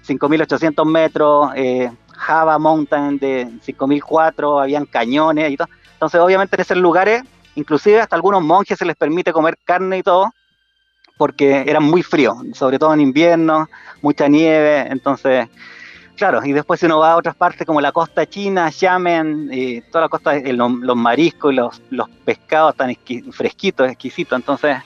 5.800 0.07 0.85
metros, 0.85 1.51
eh, 1.55 1.91
Java 2.13 2.57
Mountain 2.57 3.17
de 3.17 3.47
5.004, 3.65 4.61
habían 4.61 4.85
cañones 4.85 5.51
y 5.51 5.57
todo. 5.57 5.67
Entonces, 5.93 6.19
obviamente 6.21 6.55
en 6.55 6.61
esos 6.61 6.77
lugares, 6.77 7.23
inclusive 7.55 7.99
hasta 8.01 8.15
algunos 8.15 8.41
monjes 8.43 8.77
se 8.77 8.85
les 8.85 8.95
permite 8.95 9.33
comer 9.33 9.57
carne 9.63 9.97
y 9.97 10.03
todo, 10.03 10.33
porque 11.17 11.63
eran 11.67 11.83
muy 11.83 12.03
fríos, 12.03 12.37
sobre 12.53 12.79
todo 12.79 12.93
en 12.93 13.01
invierno, 13.01 13.69
mucha 14.01 14.27
nieve, 14.27 14.87
entonces, 14.89 15.47
claro, 16.15 16.43
y 16.43 16.51
después 16.51 16.79
si 16.79 16.85
uno 16.85 16.99
va 16.99 17.13
a 17.13 17.17
otras 17.17 17.35
partes 17.35 17.65
como 17.65 17.81
la 17.81 17.91
costa 17.91 18.25
china, 18.25 18.71
Xiamen, 18.71 19.49
y 19.51 19.81
toda 19.81 20.05
la 20.05 20.09
costa, 20.09 20.35
los, 20.39 20.95
mariscos 20.95 21.53
y 21.53 21.55
los, 21.55 22.09
pescados 22.25 22.75
tan 22.75 22.95
fresquitos, 23.31 23.89
exquisitos, 23.89 24.37
entonces 24.37 24.77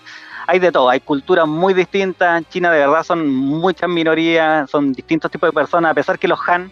hay 0.46 0.60
de 0.60 0.72
todo, 0.72 0.90
hay 0.90 1.00
culturas 1.00 1.48
muy 1.48 1.74
distintas, 1.74 2.44
China 2.50 2.72
de 2.72 2.80
verdad 2.80 3.04
son 3.04 3.28
muchas 3.28 3.90
minorías, 3.90 4.70
son 4.70 4.94
distintos 4.94 5.32
tipos 5.32 5.50
de 5.50 5.54
personas, 5.54 5.92
a 5.92 5.96
pesar 5.96 6.18
que 6.20 6.28
los 6.28 6.40
Han 6.48 6.72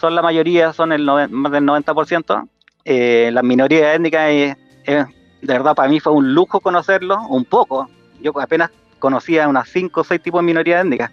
son 0.00 0.14
la 0.14 0.22
mayoría, 0.22 0.72
son 0.72 0.92
el 0.92 1.04
más 1.04 1.52
del 1.52 1.64
90%, 1.64 2.48
eh, 2.84 3.30
las 3.32 3.42
minorías 3.42 3.96
étnicas, 3.96 4.22
eh, 4.28 4.56
de 4.84 5.06
verdad 5.40 5.74
para 5.74 5.88
mí 5.88 6.00
fue 6.00 6.12
un 6.12 6.34
lujo 6.34 6.60
conocerlo, 6.60 7.20
un 7.28 7.44
poco, 7.44 7.88
yo 8.20 8.38
apenas 8.40 8.70
conocía 8.98 9.48
unas 9.48 9.68
5 9.68 10.00
o 10.00 10.04
6 10.04 10.22
tipos 10.22 10.40
de 10.40 10.46
minorías 10.46 10.84
étnicas, 10.84 11.10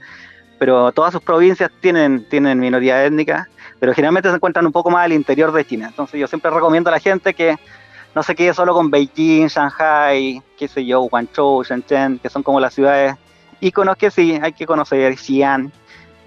pero 0.59 0.91
todas 0.91 1.11
sus 1.11 1.21
provincias 1.21 1.69
tienen, 1.81 2.27
tienen 2.29 2.59
minorías 2.59 3.05
étnicas, 3.05 3.47
pero 3.79 3.93
generalmente 3.93 4.29
se 4.29 4.35
encuentran 4.35 4.65
un 4.65 4.71
poco 4.71 4.89
más 4.89 5.05
al 5.05 5.13
interior 5.13 5.51
de 5.51 5.65
China, 5.65 5.87
entonces 5.87 6.19
yo 6.19 6.27
siempre 6.27 6.51
recomiendo 6.51 6.89
a 6.89 6.93
la 6.93 6.99
gente 6.99 7.33
que 7.33 7.57
no 8.15 8.23
se 8.23 8.35
quede 8.35 8.53
solo 8.53 8.73
con 8.73 8.91
Beijing, 8.91 9.47
Shanghai, 9.47 10.41
qué 10.57 10.67
sé 10.67 10.85
yo, 10.85 11.01
Guangzhou, 11.01 11.63
Shenzhen, 11.63 12.19
que 12.19 12.29
son 12.29 12.43
como 12.43 12.59
las 12.59 12.73
ciudades 12.73 13.15
íconos 13.59 13.97
que 13.97 14.11
sí, 14.11 14.39
hay 14.41 14.53
que 14.53 14.65
conocer, 14.65 15.17
Xi'an, 15.17 15.71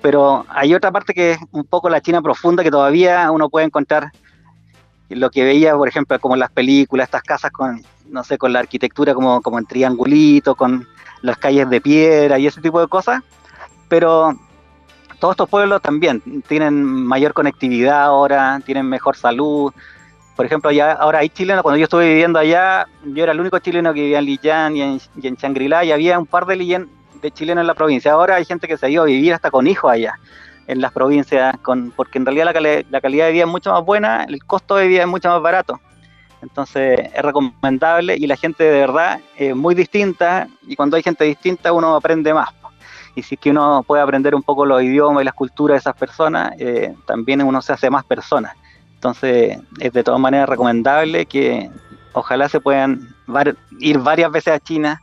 pero 0.02 0.44
hay 0.48 0.74
otra 0.74 0.90
parte 0.90 1.14
que 1.14 1.32
es 1.32 1.38
un 1.52 1.64
poco 1.64 1.88
la 1.88 2.00
China 2.00 2.22
profunda 2.22 2.62
que 2.62 2.70
todavía 2.70 3.30
uno 3.30 3.48
puede 3.48 3.66
encontrar 3.66 4.10
lo 5.08 5.30
que 5.30 5.44
veía, 5.44 5.76
por 5.76 5.88
ejemplo, 5.88 6.18
como 6.18 6.34
en 6.34 6.40
las 6.40 6.50
películas, 6.50 7.06
estas 7.06 7.22
casas 7.22 7.50
con, 7.52 7.82
no 8.09 8.25
sé, 8.25 8.38
con 8.38 8.53
la 8.53 8.61
arquitectura 8.61 9.14
como, 9.14 9.40
como 9.42 9.59
en 9.59 9.66
triangulito, 9.66 10.55
con 10.55 10.87
las 11.23 11.38
calles 11.38 11.69
de 11.71 11.81
piedra 11.81 12.38
y 12.38 12.47
ese 12.47 12.61
tipo 12.61 12.81
de 12.81 12.88
cosas, 12.88 13.23
pero 13.88 14.35
todos 15.19 15.33
estos 15.33 15.49
pueblos 15.49 15.81
también 15.83 16.23
tienen 16.47 16.85
mayor 16.85 17.33
conectividad 17.33 18.05
ahora, 18.05 18.61
tienen 18.64 18.87
mejor 18.87 19.16
salud, 19.16 19.73
por 20.37 20.45
ejemplo, 20.45 20.71
ya 20.71 20.92
ahora 20.92 21.21
hay 21.21 21.31
chilenos, 21.31 21.62
cuando 21.62 21.79
yo 21.79 21.85
estuve 21.85 22.09
viviendo 22.09 22.38
allá, 22.38 22.87
yo 23.07 23.23
era 23.23 23.33
el 23.33 23.40
único 23.40 23.59
chileno 23.59 23.95
que 23.95 24.03
vivía 24.03 24.19
en 24.19 24.27
Lillán 24.27 24.77
y 24.77 24.83
en, 24.83 25.01
y 25.16 25.35
Shangri-La, 25.35 25.85
y 25.85 25.92
había 25.92 26.19
un 26.19 26.27
par 26.27 26.45
de, 26.45 26.57
chilenos 27.33 27.62
en 27.62 27.66
la 27.66 27.75
provincia. 27.75 28.12
Ahora 28.12 28.35
hay 28.37 28.45
gente 28.45 28.69
que 28.69 28.77
se 28.77 28.85
ha 28.85 28.88
ido 28.90 29.03
a 29.03 29.07
vivir 29.07 29.33
hasta 29.33 29.51
con 29.51 29.66
hijos 29.66 29.90
allá, 29.90 30.19
en 30.66 30.83
las 30.83 30.92
provincias, 30.92 31.57
con, 31.62 31.90
porque 31.90 32.19
en 32.19 32.27
realidad 32.27 32.55
la, 32.55 32.85
la 32.90 33.01
calidad 33.01 33.27
de 33.27 33.33
vida 33.33 33.45
es 33.45 33.51
mucho 33.51 33.73
más 33.73 33.83
buena, 33.83 34.25
el 34.25 34.45
costo 34.45 34.77
de 34.77 34.87
vida 34.88 35.01
es 35.01 35.09
mucho 35.09 35.31
más 35.31 35.40
barato. 35.40 35.81
Entonces 36.48 37.11
es 37.12 37.22
recomendable 37.22 38.16
y 38.16 38.26
la 38.26 38.37
gente 38.37 38.62
de 38.62 38.80
verdad 38.80 39.20
es 39.37 39.54
muy 39.54 39.74
distinta 39.74 40.46
y 40.62 40.76
cuando 40.76 40.96
hay 40.96 41.02
gente 41.02 41.24
distinta 41.24 41.72
uno 41.72 41.96
aprende 41.96 42.32
más. 42.32 42.50
Y 43.16 43.22
si 43.22 43.35
es 43.35 43.40
que 43.40 43.50
uno 43.50 43.82
puede 43.85 44.02
aprender 44.02 44.35
un 44.35 44.42
poco 44.42 44.64
los 44.64 44.80
idiomas 44.82 45.22
y 45.22 45.24
las 45.24 45.35
culturas 45.35 45.74
de 45.74 45.78
esas 45.78 45.96
personas, 45.96 46.52
eh, 46.59 46.94
también 47.06 47.42
uno 47.42 47.61
se 47.62 47.72
hace 47.72 47.90
más 47.90 48.04
persona. 48.04 48.54
Entonces, 48.94 49.59
es 49.80 49.92
de 49.92 50.04
todas 50.04 50.20
maneras 50.20 50.48
recomendable 50.48 51.26
que 51.26 51.68
ojalá 52.12 52.48
se 52.48 52.61
puedan 52.61 53.09
ir 53.80 53.98
varias 53.98 54.30
veces 54.30 54.54
a 54.54 54.61
China. 54.61 55.02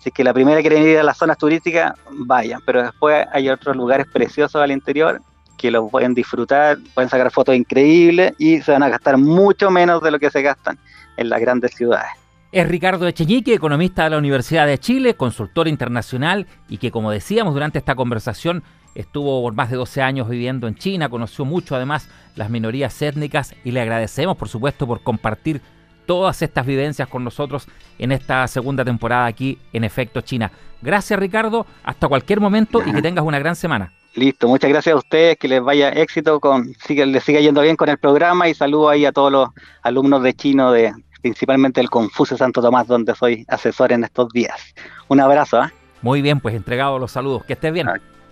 Si 0.00 0.10
es 0.10 0.14
que 0.14 0.22
la 0.22 0.34
primera 0.34 0.60
quieren 0.60 0.82
ir 0.82 0.98
a 0.98 1.02
las 1.02 1.16
zonas 1.16 1.38
turísticas, 1.38 1.94
vayan, 2.10 2.60
pero 2.64 2.82
después 2.82 3.26
hay 3.32 3.48
otros 3.48 3.74
lugares 3.74 4.06
preciosos 4.12 4.62
al 4.62 4.70
interior 4.70 5.20
que 5.56 5.70
los 5.70 5.90
pueden 5.90 6.14
disfrutar, 6.14 6.78
pueden 6.94 7.08
sacar 7.10 7.30
fotos 7.30 7.54
increíbles 7.54 8.32
y 8.38 8.60
se 8.60 8.72
van 8.72 8.82
a 8.82 8.88
gastar 8.88 9.16
mucho 9.18 9.70
menos 9.70 10.02
de 10.02 10.10
lo 10.10 10.18
que 10.18 10.30
se 10.30 10.42
gastan 10.42 10.78
en 11.16 11.28
las 11.28 11.40
grandes 11.40 11.72
ciudades. 11.74 12.10
Es 12.52 12.66
Ricardo 12.68 13.06
Echeñique, 13.06 13.54
economista 13.54 14.04
de 14.04 14.10
la 14.10 14.18
Universidad 14.18 14.66
de 14.66 14.78
Chile, 14.78 15.14
consultor 15.14 15.68
internacional 15.68 16.46
y 16.68 16.78
que, 16.78 16.90
como 16.90 17.10
decíamos 17.10 17.54
durante 17.54 17.78
esta 17.78 17.94
conversación, 17.94 18.62
estuvo 18.94 19.42
por 19.42 19.54
más 19.54 19.70
de 19.70 19.76
12 19.76 20.00
años 20.00 20.28
viviendo 20.28 20.68
en 20.68 20.74
China, 20.74 21.08
conoció 21.08 21.44
mucho 21.44 21.76
además 21.76 22.08
las 22.34 22.48
minorías 22.48 23.00
étnicas 23.02 23.54
y 23.64 23.72
le 23.72 23.80
agradecemos 23.80 24.36
por 24.36 24.48
supuesto 24.48 24.86
por 24.86 25.02
compartir 25.02 25.60
todas 26.06 26.40
estas 26.40 26.64
vivencias 26.64 27.08
con 27.08 27.24
nosotros 27.24 27.68
en 27.98 28.12
esta 28.12 28.46
segunda 28.46 28.84
temporada 28.84 29.26
aquí 29.26 29.58
en 29.72 29.84
Efecto 29.84 30.20
China. 30.20 30.50
Gracias 30.80 31.18
Ricardo, 31.18 31.66
hasta 31.82 32.08
cualquier 32.08 32.40
momento 32.40 32.80
y 32.86 32.92
que 32.92 33.02
tengas 33.02 33.24
una 33.24 33.38
gran 33.38 33.56
semana. 33.56 33.92
Listo, 34.16 34.48
muchas 34.48 34.70
gracias 34.70 34.94
a 34.94 34.98
ustedes, 34.98 35.36
que 35.36 35.46
les 35.46 35.62
vaya 35.62 35.90
éxito, 35.90 36.40
con, 36.40 36.72
siga, 36.86 37.04
les 37.04 37.22
siga 37.22 37.38
yendo 37.38 37.60
bien 37.60 37.76
con 37.76 37.90
el 37.90 37.98
programa 37.98 38.48
y 38.48 38.54
saludo 38.54 38.88
ahí 38.88 39.04
a 39.04 39.12
todos 39.12 39.30
los 39.30 39.50
alumnos 39.82 40.22
de 40.22 40.32
chino, 40.32 40.72
de, 40.72 40.94
principalmente 41.20 41.80
del 41.80 41.90
Confucio 41.90 42.34
Santo 42.34 42.62
Tomás, 42.62 42.86
donde 42.86 43.14
soy 43.14 43.44
asesor 43.48 43.92
en 43.92 44.04
estos 44.04 44.30
días. 44.30 44.74
Un 45.08 45.20
abrazo. 45.20 45.62
¿eh? 45.62 45.68
Muy 46.00 46.22
bien, 46.22 46.40
pues 46.40 46.54
entregado 46.54 46.98
los 46.98 47.12
saludos, 47.12 47.44
que 47.44 47.52
estés 47.52 47.74
bien. 47.74 47.88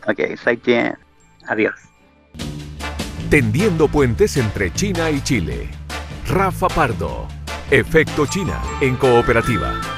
Ok, 0.07 0.21
bien. 0.65 0.97
Adiós. 1.49 1.75
Tendiendo 3.29 3.87
puentes 3.87 4.39
entre 4.39 4.73
China 4.73 5.11
y 5.11 5.21
Chile. 5.21 5.69
Rafa 6.29 6.69
Pardo. 6.69 7.29
Efecto 7.71 8.25
China 8.25 8.59
en 8.81 8.97
cooperativa. 8.97 9.94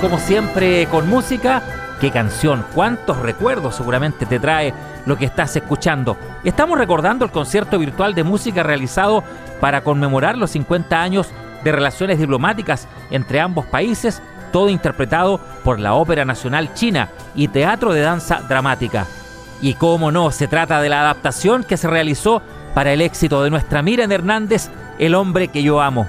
Como 0.00 0.18
siempre, 0.18 0.86
con 0.88 1.08
música. 1.08 1.62
qué 1.98 2.10
canción, 2.10 2.64
cuántos 2.74 3.18
recuerdos 3.18 3.76
seguramente 3.76 4.26
te 4.26 4.38
trae 4.38 4.74
lo 5.06 5.16
que 5.16 5.24
estás 5.24 5.56
escuchando. 5.56 6.16
Estamos 6.44 6.76
recordando 6.76 7.24
el 7.24 7.30
concierto 7.30 7.78
virtual 7.78 8.14
de 8.14 8.22
música 8.22 8.62
realizado 8.62 9.24
para 9.60 9.82
conmemorar 9.82 10.36
los 10.36 10.50
50 10.50 11.00
años 11.00 11.30
de 11.64 11.72
relaciones 11.72 12.18
diplomáticas 12.18 12.86
entre 13.10 13.40
ambos 13.40 13.64
países, 13.64 14.20
todo 14.52 14.68
interpretado 14.68 15.40
por 15.64 15.80
la 15.80 15.94
Ópera 15.94 16.26
Nacional 16.26 16.74
China 16.74 17.08
y 17.34 17.48
Teatro 17.48 17.94
de 17.94 18.02
Danza 18.02 18.42
Dramática. 18.46 19.06
Y 19.62 19.74
cómo 19.74 20.10
no, 20.10 20.32
se 20.32 20.48
trata 20.48 20.82
de 20.82 20.90
la 20.90 21.00
adaptación 21.00 21.64
que 21.64 21.78
se 21.78 21.88
realizó 21.88 22.42
para 22.74 22.92
el 22.92 23.00
éxito 23.00 23.42
de 23.42 23.50
nuestra 23.50 23.80
Miren 23.80 24.12
Hernández, 24.12 24.68
El 24.98 25.14
hombre 25.14 25.48
que 25.48 25.62
yo 25.62 25.80
amo. 25.80 26.08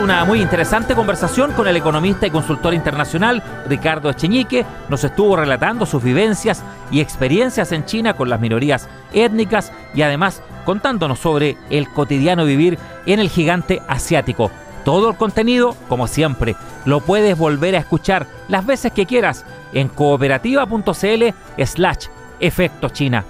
Una 0.00 0.24
muy 0.24 0.40
interesante 0.40 0.94
conversación 0.94 1.52
con 1.52 1.68
el 1.68 1.76
economista 1.76 2.26
y 2.26 2.30
consultor 2.30 2.72
internacional 2.72 3.42
Ricardo 3.68 4.08
Echeñique. 4.08 4.64
Nos 4.88 5.04
estuvo 5.04 5.36
relatando 5.36 5.84
sus 5.84 6.02
vivencias 6.02 6.64
y 6.90 7.00
experiencias 7.00 7.70
en 7.70 7.84
China 7.84 8.14
con 8.14 8.30
las 8.30 8.40
minorías 8.40 8.88
étnicas 9.12 9.72
y 9.94 10.00
además 10.00 10.42
contándonos 10.64 11.18
sobre 11.18 11.58
el 11.68 11.90
cotidiano 11.90 12.46
vivir 12.46 12.78
en 13.04 13.20
el 13.20 13.28
gigante 13.28 13.82
asiático. 13.86 14.50
Todo 14.86 15.10
el 15.10 15.16
contenido, 15.16 15.76
como 15.88 16.06
siempre, 16.06 16.56
lo 16.86 17.00
puedes 17.00 17.36
volver 17.36 17.76
a 17.76 17.80
escuchar 17.80 18.26
las 18.48 18.64
veces 18.64 18.90
que 18.90 19.04
quieras 19.04 19.44
en 19.74 19.88
cooperativa.cl 19.88 21.62
slash 21.62 22.06
efecto 22.40 22.88
China. 22.88 23.24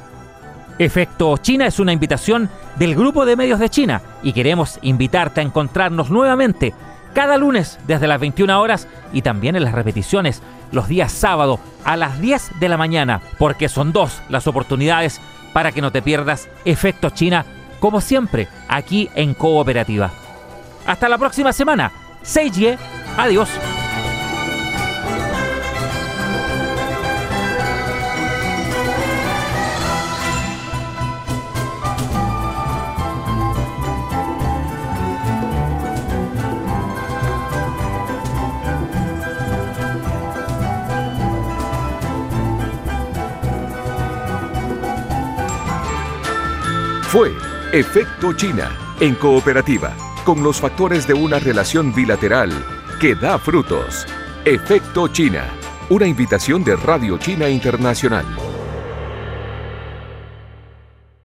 Efecto 0.79 1.37
China 1.39 1.67
es 1.67 1.79
una 1.79 1.93
invitación 1.93 2.51
del 2.77 2.95
Grupo 2.95 3.25
de 3.25 3.37
Medios 3.37 3.61
de 3.61 3.69
China 3.69 4.03
y 4.23 4.33
queremos 4.33 4.79
invitarte 4.83 5.41
a 5.41 5.45
encontrarnos 5.45 6.11
nuevamente 6.11 6.75
cada 7.15 7.37
lunes 7.39 7.79
desde 7.87 8.09
las 8.09 8.21
21 8.21 8.61
horas 8.61 8.89
y 9.13 9.23
también 9.23 9.55
en 9.55 9.65
las 9.65 9.75
repeticiones 9.75 10.43
los 10.73 10.89
días 10.89 11.13
sábado 11.13 11.61
a 11.85 11.97
las 11.97 12.21
10 12.21 12.59
de 12.59 12.69
la 12.69 12.77
mañana, 12.77 13.23
porque 13.39 13.69
son 13.69 13.93
dos 13.93 14.21
las 14.29 14.49
oportunidades 14.49 15.21
para 15.53 15.71
que 15.71 15.81
no 15.81 15.93
te 15.93 16.03
pierdas 16.03 16.49
Efecto 16.65 17.11
China, 17.11 17.47
como 17.79 18.01
siempre, 18.01 18.49
aquí 18.69 19.09
en 19.15 19.35
Cooperativa. 19.35 20.11
Hasta 20.87 21.09
la 21.09 21.19
próxima 21.19 21.53
semana. 21.53 21.93
Seijie, 22.23 22.77
adiós. 23.17 23.49
Fue 47.15 47.33
Efecto 47.73 48.33
China 48.33 48.77
en 48.99 49.15
cooperativa, 49.15 49.95
con 50.25 50.43
los 50.43 50.61
factores 50.61 51.07
de 51.07 51.15
una 51.15 51.39
relación 51.39 51.95
bilateral 51.95 52.51
que 53.01 53.15
da 53.15 53.39
frutos. 53.39 54.05
Efecto 54.45 55.07
China, 55.07 55.45
una 55.91 56.09
invitación 56.09 56.65
de 56.65 56.75
Radio 56.75 57.17
China 57.19 57.49
Internacional. 57.49 58.25